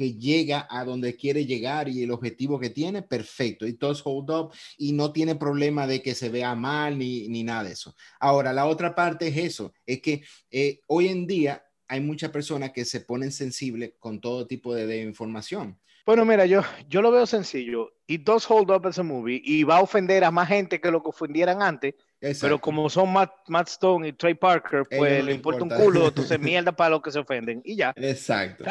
que 0.02 0.14
llega 0.16 0.68
a 0.70 0.84
donde 0.84 1.16
quiere 1.16 1.46
llegar 1.46 1.88
y 1.88 2.02
el 2.02 2.12
objetivo 2.12 2.60
que 2.60 2.72
tiene, 2.72 3.04
perfecto. 3.04 3.68
It 3.68 3.80
does 3.80 4.02
hold 4.04 4.32
up 4.32 4.52
y 4.78 4.94
no 4.94 5.12
tiene 5.14 5.36
problema 5.36 5.86
de 5.86 6.02
que 6.02 6.16
se 6.16 6.30
vea 6.30 6.56
mal 6.56 6.98
ni, 6.98 7.28
ni 7.28 7.44
nada 7.44 7.66
de 7.66 7.74
eso. 7.74 7.96
Ahora, 8.20 8.52
la 8.52 8.66
otra 8.66 8.96
parte 8.96 9.28
es 9.28 9.38
eso, 9.38 9.74
es 9.86 10.02
que 10.02 10.24
eh, 10.50 10.80
hoy 10.88 11.08
en 11.10 11.28
día 11.28 11.64
hay 11.88 12.02
muchas 12.02 12.32
personas 12.32 12.72
que 12.72 12.84
se 12.86 13.02
ponen 13.02 13.32
sensibles 13.32 13.94
con 14.00 14.20
todo 14.20 14.48
tipo 14.48 14.74
de, 14.74 14.88
de 14.88 15.04
información. 15.04 15.78
Bueno, 16.06 16.26
mira, 16.26 16.46
yo, 16.46 16.62
yo 16.90 17.02
lo 17.02 17.12
veo 17.12 17.26
sencillo. 17.26 17.94
It 18.08 18.24
does 18.24 18.50
hold 18.50 18.72
up 18.72 18.88
a 18.88 19.04
movie 19.04 19.42
y 19.44 19.64
va 19.64 19.78
a 19.78 19.82
ofender 19.82 20.24
a 20.24 20.32
más 20.32 20.48
gente 20.48 20.82
que 20.82 20.90
lo 20.90 21.02
que 21.04 21.10
ofendieran 21.10 21.62
antes, 21.62 21.94
pero 22.20 22.32
Exacto. 22.32 22.60
como 22.62 22.90
son 22.90 23.14
Matt, 23.14 23.32
Matt 23.48 23.68
Stone 23.70 24.08
y 24.08 24.14
Trey 24.14 24.34
Parker, 24.34 24.84
pues 24.90 25.00
no 25.00 25.06
le 25.06 25.24
le 25.24 25.34
importa 25.34 25.64
un 25.64 25.70
importa. 25.70 25.86
culo, 25.86 26.08
entonces 26.08 26.40
mierda 26.40 26.72
para 26.72 26.90
los 26.92 27.02
que 27.02 27.12
se 27.12 27.20
ofenden 27.20 27.62
y 27.64 27.76
ya. 27.76 27.94
Exacto. 27.96 28.64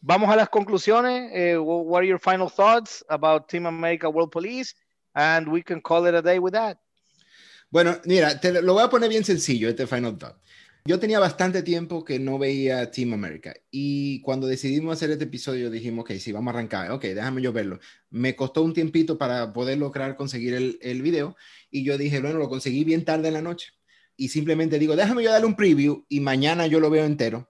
Vamos 0.00 0.30
a 0.30 0.36
las 0.36 0.48
conclusiones. 0.48 1.30
Eh, 1.32 1.56
wh- 1.56 1.86
what 1.86 1.98
are 2.00 2.06
your 2.08 2.20
final 2.20 2.48
thoughts 2.50 3.04
about 3.08 3.48
Team 3.48 3.66
America 3.66 4.08
World 4.08 4.30
Police? 4.30 4.74
And 5.14 5.48
we 5.48 5.62
can 5.62 5.80
call 5.80 6.06
it 6.06 6.14
a 6.14 6.22
day 6.22 6.38
with 6.38 6.52
that. 6.52 6.78
Bueno, 7.70 7.98
mira, 8.04 8.40
te 8.40 8.62
lo 8.62 8.74
voy 8.74 8.82
a 8.82 8.90
poner 8.90 9.08
bien 9.08 9.24
sencillo 9.24 9.68
este 9.68 9.86
Final 9.86 10.18
Thought. 10.18 10.36
Yo 10.86 10.98
tenía 10.98 11.20
bastante 11.20 11.62
tiempo 11.62 12.04
que 12.04 12.18
no 12.18 12.38
veía 12.38 12.90
Team 12.90 13.12
America 13.12 13.54
y 13.70 14.22
cuando 14.22 14.46
decidimos 14.46 14.94
hacer 14.94 15.10
este 15.10 15.24
episodio 15.24 15.70
dijimos, 15.70 16.04
ok, 16.04 16.12
sí, 16.12 16.32
vamos 16.32 16.52
a 16.52 16.56
arrancar, 16.56 16.90
ok, 16.90 17.02
déjame 17.02 17.42
yo 17.42 17.52
verlo. 17.52 17.78
Me 18.08 18.34
costó 18.34 18.62
un 18.62 18.72
tiempito 18.72 19.18
para 19.18 19.52
poder 19.52 19.76
lograr 19.76 20.16
conseguir 20.16 20.54
el, 20.54 20.78
el 20.80 21.02
video 21.02 21.36
y 21.70 21.84
yo 21.84 21.98
dije, 21.98 22.20
bueno, 22.20 22.38
lo 22.38 22.48
conseguí 22.48 22.82
bien 22.82 23.04
tarde 23.04 23.28
en 23.28 23.34
la 23.34 23.42
noche 23.42 23.72
y 24.16 24.30
simplemente 24.30 24.78
digo, 24.78 24.96
déjame 24.96 25.22
yo 25.22 25.30
darle 25.30 25.46
un 25.46 25.54
preview 25.54 26.06
y 26.08 26.20
mañana 26.20 26.66
yo 26.66 26.80
lo 26.80 26.88
veo 26.88 27.04
entero. 27.04 27.49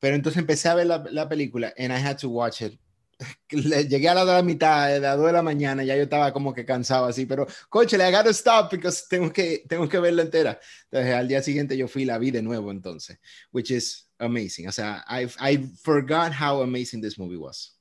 Pero 0.00 0.14
entonces 0.16 0.38
empecé 0.38 0.68
a 0.68 0.74
ver 0.74 0.86
la, 0.86 1.04
la 1.10 1.28
película 1.28 1.72
and 1.76 1.92
I 1.92 1.96
had 1.96 2.18
to 2.18 2.28
watch 2.28 2.62
it 2.62 2.78
llegué 3.50 4.08
a 4.08 4.14
la, 4.14 4.24
de 4.24 4.32
la 4.32 4.42
mitad, 4.42 4.94
a 4.94 4.98
las 4.98 5.16
2 5.16 5.26
de 5.26 5.32
la 5.32 5.42
mañana, 5.42 5.82
ya 5.82 5.96
yo 5.96 6.02
estaba 6.02 6.32
como 6.32 6.54
que 6.54 6.64
cansado 6.64 7.06
así, 7.06 7.26
pero 7.26 7.46
coche, 7.68 7.98
le 7.98 8.10
gotta 8.10 8.30
stop 8.30 8.70
because 8.70 9.04
tengo 9.08 9.32
que, 9.32 9.64
tengo 9.68 9.88
que 9.88 9.98
verla 9.98 10.22
entera. 10.22 10.58
Entonces 10.84 11.14
al 11.14 11.28
día 11.28 11.42
siguiente 11.42 11.76
yo 11.76 11.88
fui 11.88 12.04
la 12.04 12.18
vi 12.18 12.30
de 12.30 12.42
nuevo 12.42 12.70
entonces, 12.70 13.18
which 13.52 13.70
is 13.70 14.08
amazing. 14.18 14.68
O 14.68 14.72
sea, 14.72 15.04
I, 15.08 15.28
I 15.40 15.58
forgot 15.82 16.32
how 16.32 16.62
amazing 16.62 17.02
this 17.02 17.18
movie 17.18 17.36
was. 17.36 17.74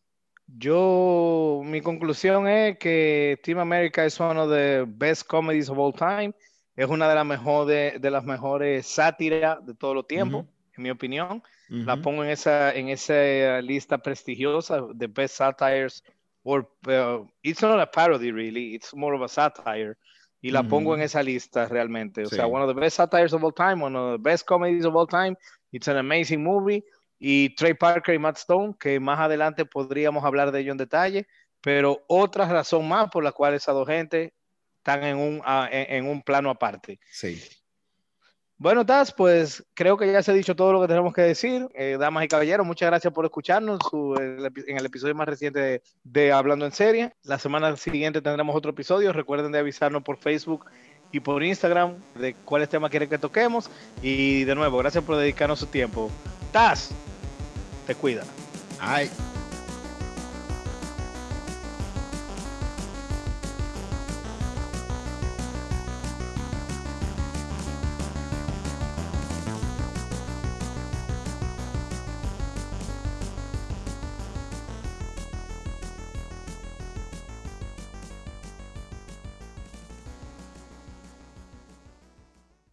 Yo, 0.48 1.62
mi 1.66 1.82
conclusión 1.82 2.48
es 2.48 2.78
que 2.78 3.38
Team 3.44 3.60
America 3.60 4.06
es 4.06 4.18
uno 4.20 4.48
de 4.48 4.80
los 4.80 4.98
best 4.98 5.28
comedies 5.28 5.70
of 5.70 5.78
all 5.78 5.94
time. 5.94 6.34
Es 6.76 6.88
una 6.88 7.10
de 7.10 7.16
las 7.16 7.26
mejores, 7.26 8.02
de 8.02 8.12
las 8.12 8.24
mejores 8.24 8.88
sátiras 8.88 9.58
de 9.66 9.74
todos 9.74 9.96
los 9.96 10.08
tiempos, 10.08 10.46
en 10.78 10.84
mi 10.84 10.90
opinión. 10.90 11.44
La 11.70 11.98
pongo 11.98 12.24
en 12.24 12.30
esa, 12.30 12.74
en 12.74 12.90
esa 12.90 13.62
lista 13.62 13.98
prestigiosa 13.98 14.82
de 14.94 15.08
Best 15.08 15.36
Satires. 15.36 16.04
Or, 16.44 16.70
uh, 16.88 17.28
it's 17.44 17.62
not 17.62 17.78
a 17.80 17.86
parody, 17.86 18.32
really. 18.32 18.74
It's 18.74 18.94
more 18.94 19.14
of 19.14 19.22
a 19.22 19.28
satire. 19.28 19.98
Y 20.40 20.52
la 20.52 20.64
pongo 20.64 20.96
en 20.96 21.02
esa 21.02 21.22
lista 21.22 21.66
realmente. 21.68 22.24
O 22.24 22.30
sea, 22.30 22.48
one 22.48 22.64
of 22.64 22.74
the 22.74 22.80
best 22.80 22.96
satires 22.96 23.34
of 23.34 23.44
all 23.44 23.52
time, 23.52 23.84
one 23.84 23.98
of 23.98 24.14
the 24.14 24.30
best 24.30 24.46
comedies 24.46 24.86
of 24.86 24.96
all 24.96 25.08
time. 25.08 25.36
It's 25.74 25.90
an 25.90 25.98
amazing 25.98 26.42
movie. 26.42 26.86
Y 27.20 27.54
Trey 27.56 27.74
Parker 27.74 28.16
y 28.16 28.20
Matt 28.20 28.38
Stone, 28.38 28.76
que 28.80 29.00
más 29.00 29.20
adelante 29.20 29.66
podríamos 29.66 30.24
hablar 30.24 30.52
de 30.52 30.62
ello 30.62 30.72
en 30.72 30.78
detalle. 30.78 31.28
Pero 31.60 32.06
otra 32.08 32.48
razón 32.48 32.88
más 32.88 33.10
por 33.10 33.24
la 33.24 33.34
cual 33.34 33.56
esas 33.56 33.76
dos 33.76 33.88
gente 33.88 34.34
están 34.78 35.04
en 35.04 35.18
un, 35.18 35.40
uh, 35.40 35.66
en, 35.70 35.96
en 35.96 36.08
un 36.08 36.22
plano 36.22 36.50
aparte. 36.50 37.00
Sí. 37.12 37.42
Bueno, 38.60 38.84
Taz, 38.88 39.12
pues 39.12 39.64
creo 39.76 39.98
que 39.98 40.12
ya 40.12 40.24
se 40.24 40.32
ha 40.32 40.34
dicho 40.34 40.56
todo 40.56 40.74
lo 40.74 40.82
que 40.82 40.88
tenemos 40.88 41.14
que 41.14 41.22
decir. 41.22 41.68
Eh, 41.76 41.98
damas 42.00 42.26
y 42.26 42.28
caballeros, 42.28 42.66
muchas 42.66 42.88
gracias 42.88 43.14
por 43.14 43.24
escucharnos 43.24 43.80
su, 43.88 44.16
el, 44.16 44.52
en 44.68 44.78
el 44.78 44.86
episodio 44.86 45.14
más 45.14 45.28
reciente 45.28 45.84
de, 46.04 46.32
Hablando 46.32 46.66
en 46.66 46.72
Serie. 46.72 47.14
La 47.24 47.38
semana 47.38 47.78
siguiente 47.78 48.20
tendremos 48.20 48.56
otro 48.56 48.72
episodio. 48.72 49.14
Recuerden 49.14 49.52
de 49.52 49.60
avisarnos 49.60 50.02
por 50.02 50.18
Facebook 50.18 50.66
y 51.12 51.20
por 51.20 51.44
Instagram 51.44 51.98
de 52.16 52.34
cuáles 52.34 52.68
temas 52.70 52.90
quieren 52.90 53.10
que 53.10 53.20
toquemos. 53.20 53.70
Y 54.02 54.44
de 54.46 54.56
nuevo, 54.56 54.80
gracias 54.80 55.04
por 55.04 55.18
dedicarnos 55.18 55.60
su 55.60 55.68
tiempo. 55.68 56.10
Taz, 56.52 56.90
te 57.86 57.94
cuida. 57.94 58.24
Ay. 58.80 59.08